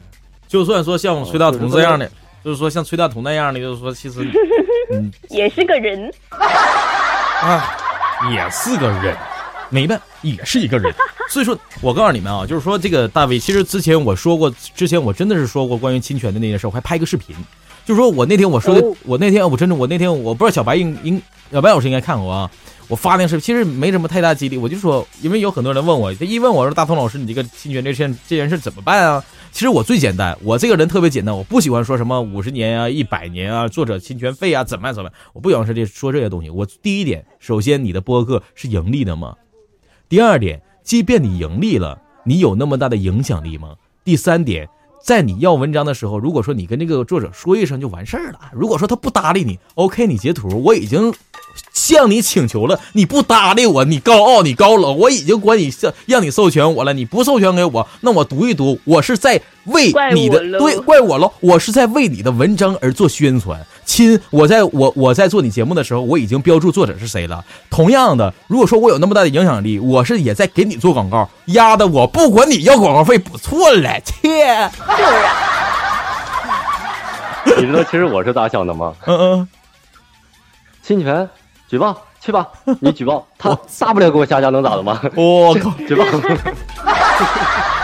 [0.47, 2.09] 就算说像崔大同这样的，
[2.45, 4.21] 就是说像崔大同那样的，就是说其实
[4.93, 6.12] 嗯也是个人，
[7.41, 7.76] 啊，
[8.30, 9.16] 也是个人，
[9.70, 10.93] 没办，也是一个人。
[11.30, 17.34] 所以说，我告诉你们啊，就是说这个大卫，其实之前我说过，之前我真的是说过关于侵权的那件事，我还拍个视频，
[17.85, 22.51] 就是说我那天我说的，哦我那天我真的我那天我不知道小白应应小白老师应该看过啊，
[22.89, 29.24] 我发那个视频其实没什么太大激励，我就说，因为有很多人问我，他一问我说大同老师，你这个侵权这件这件事怎么办啊？
[29.53, 36.49] 其实我最简单，我这个人特别简单，我不喜欢说什么五十年啊、一百年啊、作者侵权费啊怎么样怎么样，我不喜欢说这说这些东西。
[36.49, 39.35] 我第一点，首先你的播客是盈利的吗？
[40.09, 43.74] 第二点，即便你盈利了，你有那么大的影响力吗？
[44.05, 44.68] 第三点，
[45.03, 51.12] 在你要文章的时候，如果说你跟这个作者说一声就完事儿了，如果说他不搭理你，OK，你截图，我已经
[51.72, 63.66] 向你请求了，你不搭理我，你高傲，你高冷，我已经管你让让你授权我了，你不授权给我，那我读一读，我是在为你的对怪我喽，我是在为你的文章而做宣传。
[63.91, 67.45] 亲，我在我我在做你节目的时候，我已经标注作者是谁了。
[67.68, 75.32] 同样的，如果说我有那么大的影响力，我是也在给你做广告，丫的，我不管你要广告费不错了，切，就是啊，
[77.59, 78.95] 你知道其实我是咋想的吗？
[79.07, 79.49] 嗯嗯，
[80.84, 81.28] 侵权
[81.68, 82.47] 举报去吧，
[82.78, 85.01] 你举报 他大不了给我下架，能咋的吗？
[85.16, 85.72] 我靠。
[85.88, 86.05] 举报。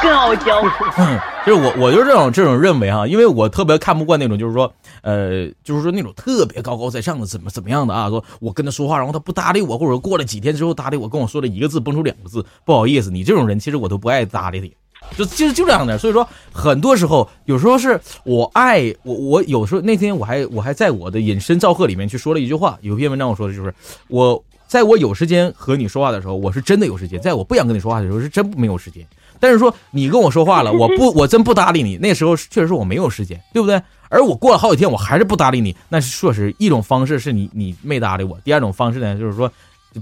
[0.07, 0.63] 更傲娇。
[1.45, 8.09] 就是我，我就这种这种认为啊，因为我特别看不惯那种，就是说，呃，就是说那种特别高高在上的，怎么怎么样的啊？
[8.09, 14.73] 说我跟他说话，然后他不搭理我，或者过了几天之后搭理我，跟我说了一个字，蹦出两个字，不好意思，你这种人其实我都不爱搭理你，
[15.17, 15.97] 就其实就这样的。
[15.99, 23.73] 所以说，很多时候，有时候是我爱我，我有时候那天我还我还在我的隐身造贺里面去说了一句话，有篇文章我说的就是
[24.09, 24.43] 我。
[24.69, 29.07] 在我有时间和你说话的时候，我是真的有时间；在我不想跟你说话的时候，是真没有时间。
[29.41, 33.81] 但是说你跟我说话了， 我不，我真不搭理你，那时候确实是我没有时间，对不对？
[34.09, 39.51] 而我过了好几天，我还是不搭理你，那是确实一种方式是你你没搭理我，第二种方式呢就是说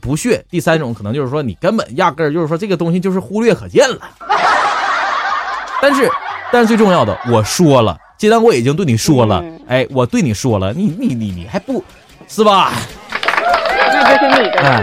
[0.00, 3.98] 不屑，第三种可能就是说你根本压根儿就是说这个东西就是忽略可见了。
[5.80, 6.10] 但是，
[6.52, 11.82] 但是最重要的，我说了，既然我已经对你说了，嗯哎，我对你说了，你你你你还不
[12.28, 12.72] 是吧？
[13.10, 14.82] 那就是你的哎。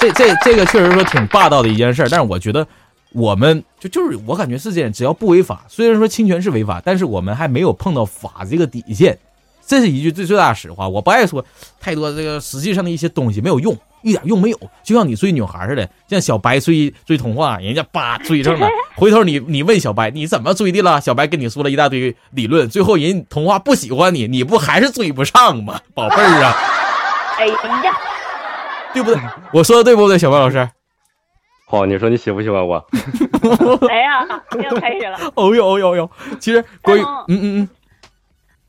[0.00, 2.66] 这这这个确实说挺霸道的一件事儿，但是我觉得
[3.14, 9.18] 我们就就是我感觉是这样，只要不违法，虽然说侵权是违法，但是我们还没有碰到法这个底线，
[9.66, 10.88] 这是一句最最大的实话。
[10.88, 11.44] 我不爱说
[11.80, 26.54] 太多这个实际上的一些东西没有用，一点用没有，就像你追女孩似的，像小白追追童话，人家叭追上了， 回头你你问小白你怎么追的了，小白跟你说了一大堆理论，最后人童话不喜欢你，你不还是追不上吗，宝贝儿啊，
[27.38, 27.54] 哎呀，
[28.92, 29.20] 对不对？
[29.52, 30.68] 我说的对不对，小白老师？
[31.72, 32.76] 好，你说你喜不喜欢我？
[33.88, 34.26] 哎呀，
[34.62, 35.18] 又开始了。
[35.34, 36.10] 哦呦哦呦哦呦！
[36.38, 37.68] 其实关于嗯嗯嗯，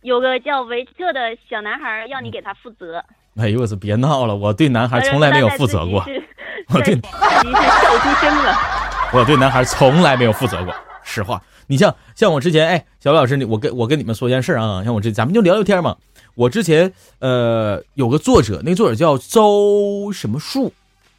[0.04, 3.04] 有个叫维特的小男孩要你给他负责，
[3.36, 6.00] 哎呦我操，别闹了，我对男孩从来没有负责过，
[6.74, 7.08] 我对自己
[7.50, 8.56] 是笑出声了。
[9.12, 10.74] 我对男孩从来没有负责过。
[11.04, 15.98] 实话，你像像我之前，哎，小白老师，你我跟我跟你们说件事啊，像我这咱们就聊聊天嘛。
[16.36, 20.72] 我之前呃有个作者，那个作者叫周什么树，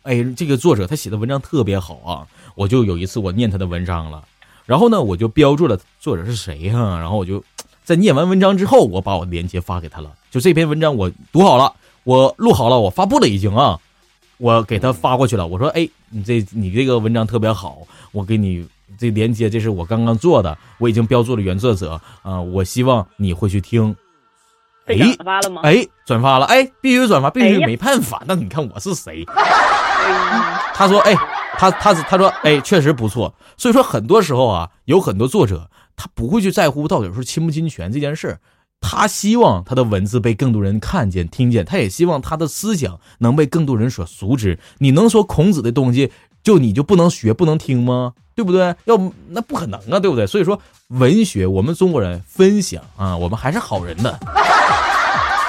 [0.05, 4.23] 哎，这个作者他写的文章特别好啊，我就有一次我念他的文章了，
[4.67, 7.43] 然后呢我就标注了作者是谁呀、然后我就
[7.85, 11.73] 在念完文章之后，我把我的链接发给他了，就这篇文章我读好了，
[12.05, 13.81] 我录好了，我发布了已经啊，
[14.37, 17.79] 我给他发过去了，我说哎，你这你这个文章特别好，
[18.13, 23.97] 我给你这链接，这是我刚刚做的，我已经标注了原作者啊、我希望你会去听。
[24.87, 25.61] 被哎转发了吗？
[25.65, 28.23] 哎，转发了，哎，必须转发，必须哎没办法。
[28.27, 29.25] 那你看我是谁？
[29.27, 31.15] 哎他说，哎，
[31.57, 33.33] 他他他说，哎，确实不错。
[33.57, 38.41] 所以说，很多时候啊，有很多作者他不会去在乎到底是侵不侵权这件事儿
[38.81, 44.59] 他希望他的文字被更多人看见、听见，他也希望他的思想能被更多人所熟知。
[44.79, 46.11] 你能说孔子的东西
[46.43, 48.13] 就你就不能学、不能听吗？
[48.35, 48.75] 对不对？
[48.85, 50.27] 要那不可能啊，对不对？
[50.27, 54.19] 所以说，文学我们中国人分享啊，我们还是好人的，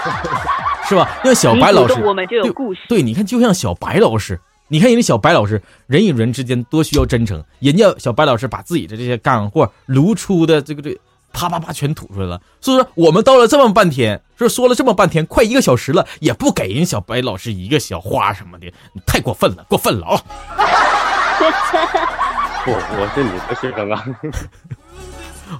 [0.87, 1.09] 是吧？
[1.23, 2.81] 像小白老师你主动，我们就有对故事。
[2.87, 10.95] 对，你看，就像小白老师，你看人家小白老师，人与人之间多需要真诚，人家小白老师把自己的这些干货如出的这个这
[11.33, 12.39] 啪啪啪全吐出来了。
[12.61, 20.21] 所以说，我们到了这么半天，说说了这么半天，快一个小时了，也不给人小白老师一个小花什么的，你太过分了，过分了啊！
[22.67, 24.05] 我我是你的学生啊，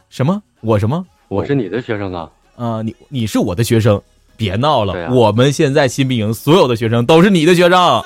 [0.10, 0.42] 什么？
[0.62, 1.06] 我什么？
[1.28, 2.30] 我是你的学生啊。
[2.56, 4.02] 啊、你你是我的学生，
[4.38, 4.94] 别闹了。
[5.06, 8.04] 啊我们现在新兵营所有的学生都是你的学生，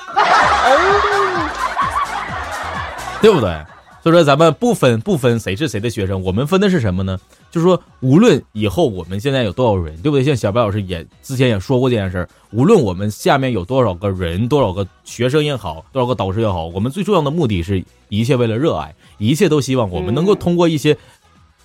[3.20, 3.56] 对不对？
[4.02, 7.18] 所以说咱们不分不分谁是谁的学生，我们分的是什么呢？
[7.50, 10.24] 就是说，无论以后我们现在有多少人，对不对？
[10.24, 20.96] 像小白老师也之前也说过这件事儿，无论我们下面有多少个人，多少个学生也好，多少个导师也好，我们最重要的目的是一切为了热爱，一切都希望我们能够通过一些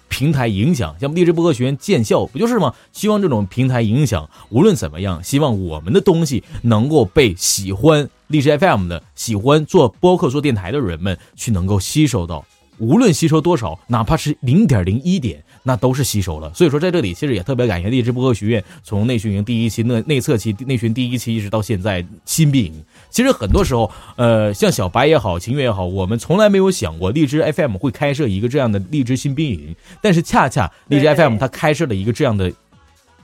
[0.08, 2.74] 平台影响，像励志播客学院建校不就是吗？
[2.92, 12.46] 希望这种平台影响，无论怎么样，希望我们的东西能够被喜欢励志 FM 的、喜欢做播客、做电台的人们去能够吸收到。
[12.78, 16.54] 无论吸收多少，哪怕是零点零一点，那都是吸收了。
[16.54, 22.74] 所以说，在这里其实也特别感谢励志播客学院，从内训营第一期、内内测期、内训第一期一直到现在新兵营。
[23.10, 32.54] 其实很多时候，呃，像小白也好，秦月也好，我们从来没有想过荔枝 FM 会开设一个这样的荔枝新兵营，但是恰恰荔枝 FM 它开设了一个这样的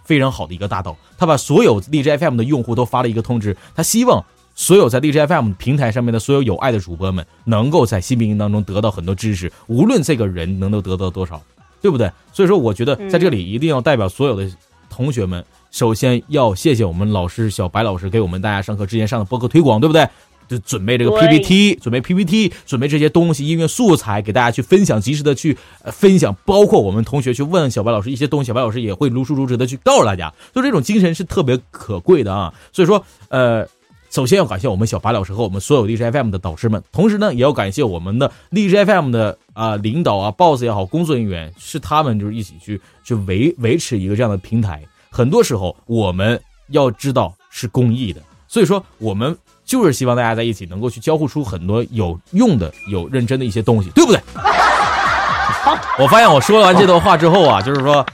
[0.04, 4.26] 非常好的一个大道，他把所有荔枝 FM 的用户都发了一个通知，他希望
[4.56, 11.42] 所有在荔枝 FM 平台上面的所有有爱的主播们，能够在新兵营当中得到很多知识，无论这个人能够得到多少，
[11.82, 12.12] 对不对？
[12.32, 14.50] 所以说，我觉得在这里一定要代表所有的
[14.90, 20.08] 同学们，首先要谢谢我们老师小白老师给我们大家上课之前上的播客推广，对不对？
[20.48, 32.54] 就准备这个 PPT，准备 PPT，准备这些东西、音乐素材给大家去分享，及时的去、呃分享，包括我们同学去问小白老师一些东西，小白老师也会如数如实的去告诉大家，就这种精神是特别可贵的啊。
[32.74, 33.66] 所以说，呃，
[34.12, 44.84] 首先要感谢我们小白老师和我们所有荔枝 FM 的导师们，同时呢，也要感谢我们的荔枝 FM 的啊、领导啊、boss 也好，工作人员，是他们就是一起去去维维持一个这样的平台。
[45.10, 46.38] 很多时候我们
[46.72, 54.20] 要知道是公益的，所以说我们就是希望大家在一起能够去交互出很多有用的、有认真的一些东西，对不对？
[55.98, 58.06] 我发现我说完这段话之后啊，就是说，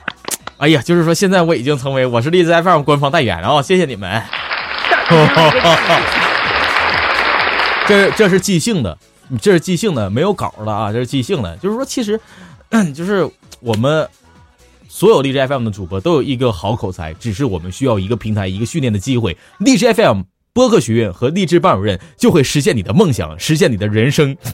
[0.57, 4.21] 哎呀，就是说现在我已经成为我是荔枝 FM 官方代言了啊、谢谢你们。
[7.87, 8.97] 这这是即兴的，
[9.41, 11.55] 这是即兴的，没有稿的啊，这是即兴的。
[11.57, 12.19] 就是说，其实，
[12.93, 13.29] 就是
[13.61, 14.07] 我们
[14.89, 19.37] 所有荔枝 FM 的主播都有一个好口才，只是我们需要一个平台、一个训练的机会。
[19.59, 24.35] 荔枝 FM 播客学院和励志班主任就会实现你的梦想，实现你的人生。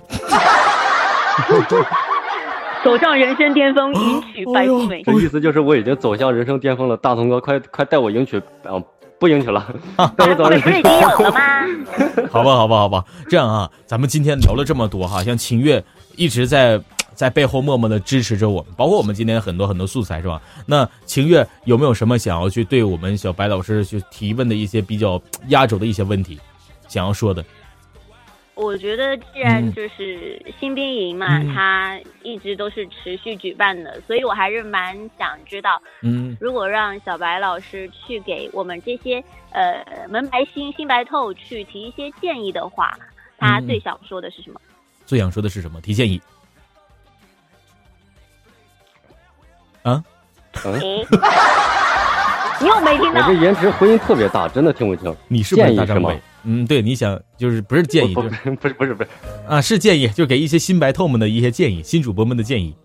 [2.83, 5.01] 走上人生巅峰，迎娶白富美。
[5.03, 8.77] 这意思就是我已经走向人生巅峰了，大同哥，快快带我迎娶，啊，
[9.23, 9.61] 不迎娶了，
[9.95, 12.27] 啊我走白富美不是已上人生经有了吗？
[12.29, 15.81] 好吧，好吧，好吧，这样啊，咱们今天聊了这么多哈，像秦月
[16.17, 16.77] 一直在
[17.15, 20.41] 在背后默默的支持着我们，包括我们今天很多很多素材是吧？
[20.65, 26.37] 那秦月有没有什么想要去对我们小白老师去提问的一些比较压轴的一些问题，
[26.89, 27.41] 想要说的？
[28.55, 42.97] 我觉得，既然嗯就是新兵营嘛，嗯它一直都是持续举办的，所以我还是蛮想知道，嗯如果让小白老师去给我们这些呃门白新新白透去提一些建议的话，
[43.37, 44.61] 他嗯最想说的是什么？
[45.05, 45.81] 最想说的是什么？
[45.81, 46.21] 提建议
[49.81, 50.03] 啊？
[50.63, 50.73] 嗯，
[52.61, 53.39] 你又没听到我这？
[53.41, 55.13] 延迟回音特别大，真的听不清。
[55.27, 56.21] 你是不是建议是吗大张伟？
[56.43, 59.09] 嗯，对，你想就是不是建议，不就是不是不是不是，
[59.47, 62.75] 啊是建议，就给一些新白透们的一些建议，新主播们的建议。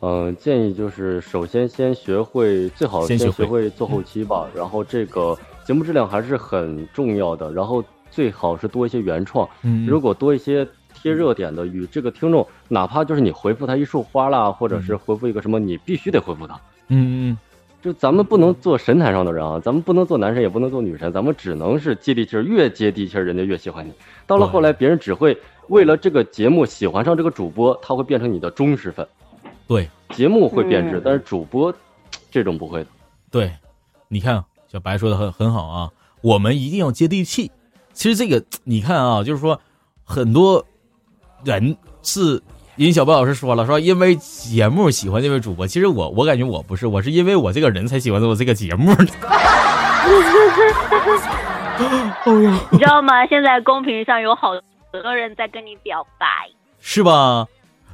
[0.00, 4.48] 嗯，建议就是首先先学会，最好先先学会学会做后期吧。
[4.54, 9.46] 然后这个节目质量还是很重要的，然后最好是多一些原创。
[9.62, 16.54] 嗯，如果多一些贴热点的，与这个听众，哪怕就是你回复他一束花啦，或者是回复一个什么，你必须得回复他。
[16.88, 17.38] 嗯嗯
[17.82, 23.92] 就咱们不能做神坛上的人啊，咱们不能做男神，也不能做女神，咱们只能是接地气儿，越接地气儿，人家越喜欢你。
[24.26, 25.36] 到了后来，别人只会
[25.68, 29.06] 为了这个节目喜欢上这个主播，他会变成你的忠实粉。
[29.66, 31.72] 对节目会变质，嗯但是主播
[32.30, 32.90] 这种不会的。
[33.30, 33.50] 对，
[34.08, 37.50] 你看小白说的很很好啊，我们一定要接地气。
[37.92, 39.58] 其实这个你看啊，就是说
[40.04, 40.64] 很多
[41.44, 42.42] 人是
[42.76, 45.66] 因小白老师说了，说因为节目喜欢这位主播。
[45.66, 49.04] 其实我我感觉我不是，我是因为我这个人才喜欢我这个节目的。
[52.70, 53.26] 你知道吗？
[53.26, 54.52] 现在公屏上有好
[54.92, 56.26] 多人在跟你表白。
[56.80, 57.46] 是吧？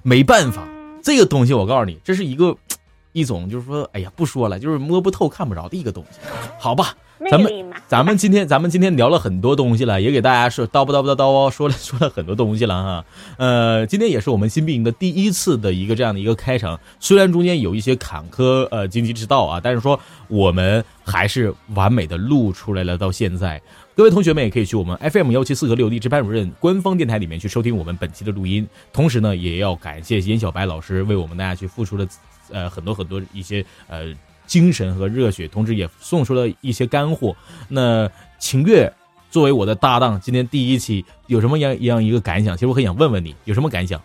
[0.03, 0.62] 没办法，
[1.03, 2.57] 这个东西我告诉你，这是一个
[3.12, 6.20] 一种就是说，哎呀，不说了，就是摸不透、看不着的一个东西，
[6.61, 6.95] 好吧？
[7.31, 7.51] 咱们
[7.89, 13.05] 咱们今天咱们今天聊了很多东西了，也给大家说叨不叨不叨叨哦说了 说了很多东西了哈。
[13.39, 19.99] 呃，今天也是我们新兵营的第一次的一个这样的一个开场，虽然中间有一些坎坷呃荆棘之道啊，但是说
[20.29, 22.99] 我们还是完美的录出来了。
[22.99, 23.61] 到现在，
[23.95, 28.67] 各位同学们也可以去我们 FM 幺七四和六荔枝班主任官方电台里面去收听我们本期的录音。
[28.93, 32.07] 同时呢，也要感谢严小白老师为我们大家去付出了
[32.51, 34.12] 呃很多很多一些呃。
[34.47, 37.36] 精神和热血，同时也送出了一些干货。
[37.68, 38.92] 那秦月
[39.30, 42.57] 作为我的搭档，今天第一期有什么样样一个感想？
[42.57, 44.01] 其实我很想问问你，有什么感想？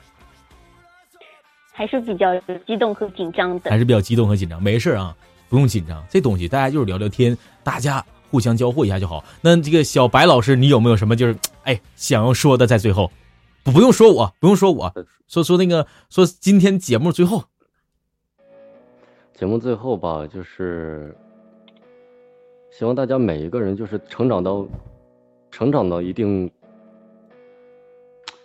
[1.72, 2.28] 还是比较
[2.68, 4.62] 激动和紧张的，还是比较激动和紧张。
[4.62, 5.16] 没事啊，
[5.50, 9.24] 不用紧张，这东西大家就是聊聊天，大家互相交互一下就好。
[9.42, 12.68] 那这个小白老师，你有没有什么就是 哎想要说的？
[12.68, 13.12] 在最后，
[13.64, 14.94] 不不用说我，不用说我
[15.28, 17.46] 说说那个说今天节目最后。
[19.42, 21.16] 节目最后吧，就是
[22.70, 24.68] 希望大家每一个人就是成长到
[25.50, 26.48] 成长到一定，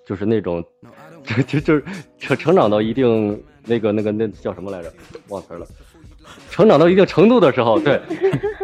[0.06, 0.64] 就是那种
[1.22, 1.84] 就就就是
[2.18, 4.90] 成成长到一定那个那个那叫什么来着？
[5.28, 5.66] 忘词了。
[6.48, 8.00] 成长到一定程度的时候，对，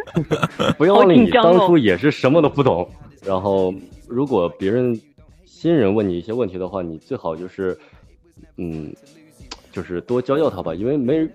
[0.79, 2.89] 不要忘了你当初也是什么都不懂。
[3.27, 3.75] 然后，
[4.09, 4.99] 如果别人
[5.45, 7.79] 新人问你一些问题的话，你最好就是
[8.57, 8.91] 嗯，
[9.71, 11.31] 就是多教教他吧，因为没人。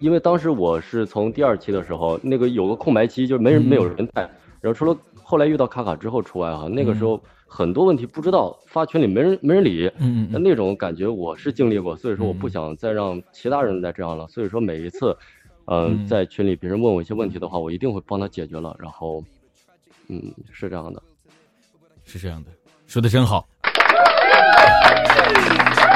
[0.00, 4.22] 因为当时我是从第二期的时候，那个有个空白期，就是没人没有人带，
[4.60, 15.14] 然后除了后来遇到卡卡之后除外哈，那个时候很多问题不知道，发群里没人没人理，嗯那那种感觉我是经历过，所以说我不想再让其他人再这样了，所以说每一次，
[15.66, 19.22] 嗯，在群里别人问我一些问题的话，我一定会帮他解决了，然后，
[20.08, 21.02] 嗯，是这样的，
[22.06, 22.50] 是这样的，
[22.86, 23.46] 说的真好。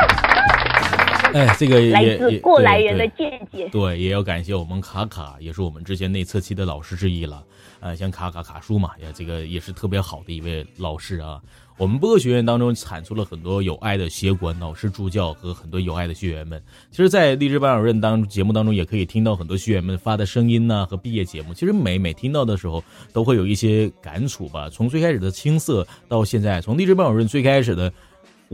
[1.35, 7.43] 哎，这个来自过来人的见解，对，也要感谢我们卡卡，也是我们之前内测期的老师之一了。
[7.80, 11.43] 呃，像卡卡卡叔嘛，也这个也是特别好的一位老师啊。
[11.76, 16.62] 我们播客学院当中产出了很多有爱的协管老师助教和很多有爱的学员们。
[16.93, 21.53] 其实，在励志班主任当节目当中，也可以听到很多学员们发的声音呐和毕业节目。
[21.53, 22.80] 其实每每听到的时候，
[23.12, 24.70] 都会有一些感触吧。
[24.70, 27.93] 从最开始的青涩到现在，从励志班主任最开始的。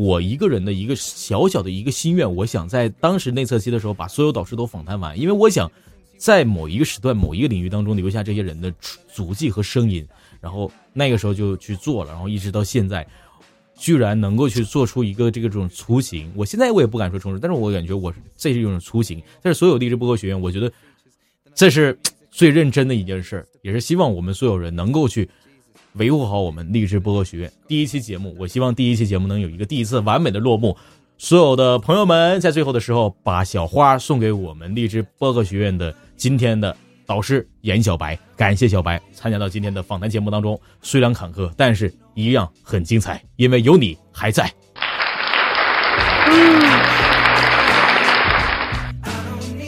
[0.00, 5.70] 我一个人的一个小小的一个心愿，我想在当时内测期的时候把所有导师都访谈完，因为我想
[6.16, 8.72] 在某一个时段、某一个领域当中留下这些人的
[9.12, 10.08] 足迹和声音。
[10.40, 13.06] 然后那个时候就去做了，然后一直到现在，
[13.76, 16.32] 居然能够去做出一个这个这种雏形。
[16.34, 19.22] 我现在我也不敢说成熟，但是我感觉我这是一种雏形。
[19.42, 20.72] 但是所有励志播客学院，我觉得
[21.54, 21.98] 这是
[22.30, 25.28] 最认真的一件事，也是希望我们所有人能够去。
[25.94, 30.76] 维护好我们励志播客学院第一期节目，我希望第一期节目能有一个第一次完美的落幕。
[31.18, 36.74] 所有的朋友们在最后的时候把小花送给我们励志播客学院的今天的
[37.04, 40.58] 导师严小白，感谢小白参加到今天的访谈节目当中。
[40.80, 44.50] 虽然坎坷，但是一样很精彩，因为有你还在。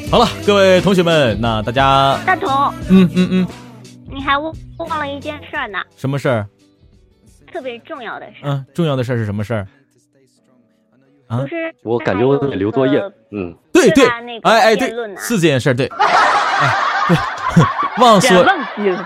[0.08, 2.48] 好了，各位同学们，那大家大同，
[2.88, 3.46] 嗯嗯嗯。
[4.22, 5.80] 你还忘忘了一件事儿呢？
[5.96, 6.46] 什么事儿？
[7.52, 8.50] 特别重要的事儿。
[8.50, 9.66] 嗯，重要的事儿是什么事儿？
[11.26, 13.02] 啊，不是，我感觉我得留作业。
[13.32, 14.06] 嗯，对对，
[14.44, 15.88] 哎哎对，是这件事儿，对。
[15.88, 15.98] 哎
[17.08, 17.16] 对，
[18.00, 18.46] 忘说，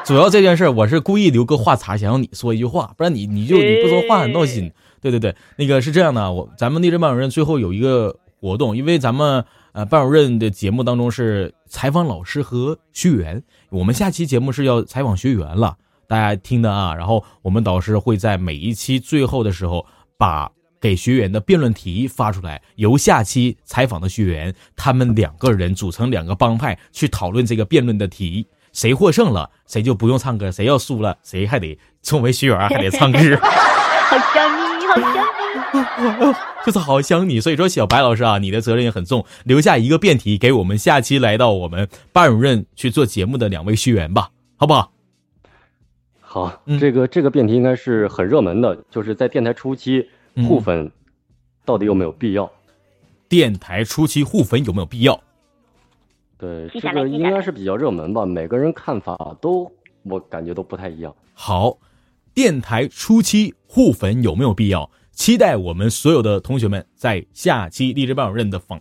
[0.05, 4.71] 主要这件事儿我是故意留个话茬，想让你说一句话，不然你你就你不说话很闹心。
[5.01, 9.43] 对对对，那个是这样的，我咱们励志班主任最后有一个活动，因为咱们。
[9.73, 15.77] 呃，班主任的节目当中是采访老师和学员，我们下期节目是要采访学员了，
[16.07, 16.95] 大家听的啊。
[16.95, 19.87] 然后我们导师会在每一期最后的时候，
[20.17, 33.19] 把给学员的辩论题发出来，由下期采访的学员他们两个人组成两个帮派去讨论这个辩论的题，谁获胜了，谁就不用唱歌；谁要输了，谁还得作为学员还得唱歌。
[34.19, 35.25] 好想你，好想
[36.31, 36.35] 你。
[36.65, 44.93] 就是好想你，所以说小白老师啊，你的责任也很重，留下一个辩题给我们下期来到我们班主任去做节目的两位学员吧，好不好？
[46.21, 50.09] 好，这个这个辩题应该是很热门的，就是在电台初期
[50.47, 50.91] 互粉
[51.65, 52.51] 到底有没有必要？
[53.29, 55.19] 电台初期互粉有没有必要？
[56.39, 59.71] 对，这个应该是比较热门吧，每个人看法都
[60.03, 61.15] 我感觉都不太一样。
[61.33, 61.77] 好，
[62.37, 64.91] 电台初期互粉有没有必要？
[65.11, 68.79] 期待我们所有的同学们在下期励志班主任的访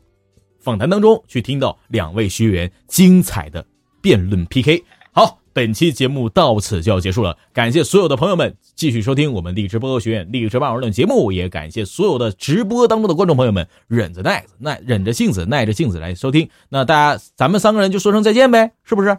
[0.60, 3.66] 访谈当中去听到两位学员精彩的
[4.02, 4.84] 辩论 PK。
[5.14, 16.50] 好，本期节目到此就要结束了，感谢所有的朋友们继续收听我们励志播学院励志班主任节目，也感谢所有的直播当中的观众朋友们忍着耐子耐忍着性子耐着性子来收听。
[16.68, 19.18] 那大家咱们三个人就说声再见呗，是不是？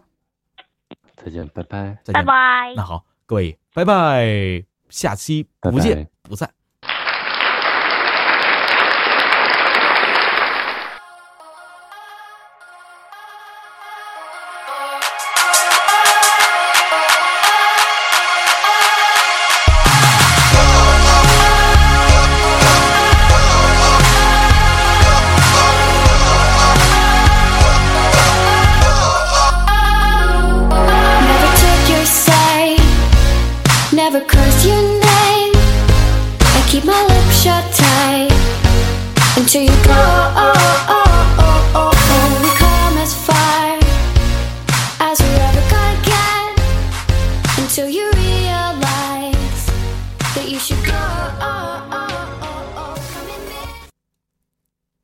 [1.25, 2.75] 再见，拜拜，再见，拜拜。
[2.77, 3.59] 那好，各位。
[3.77, 6.51] 拜拜下期不见不散。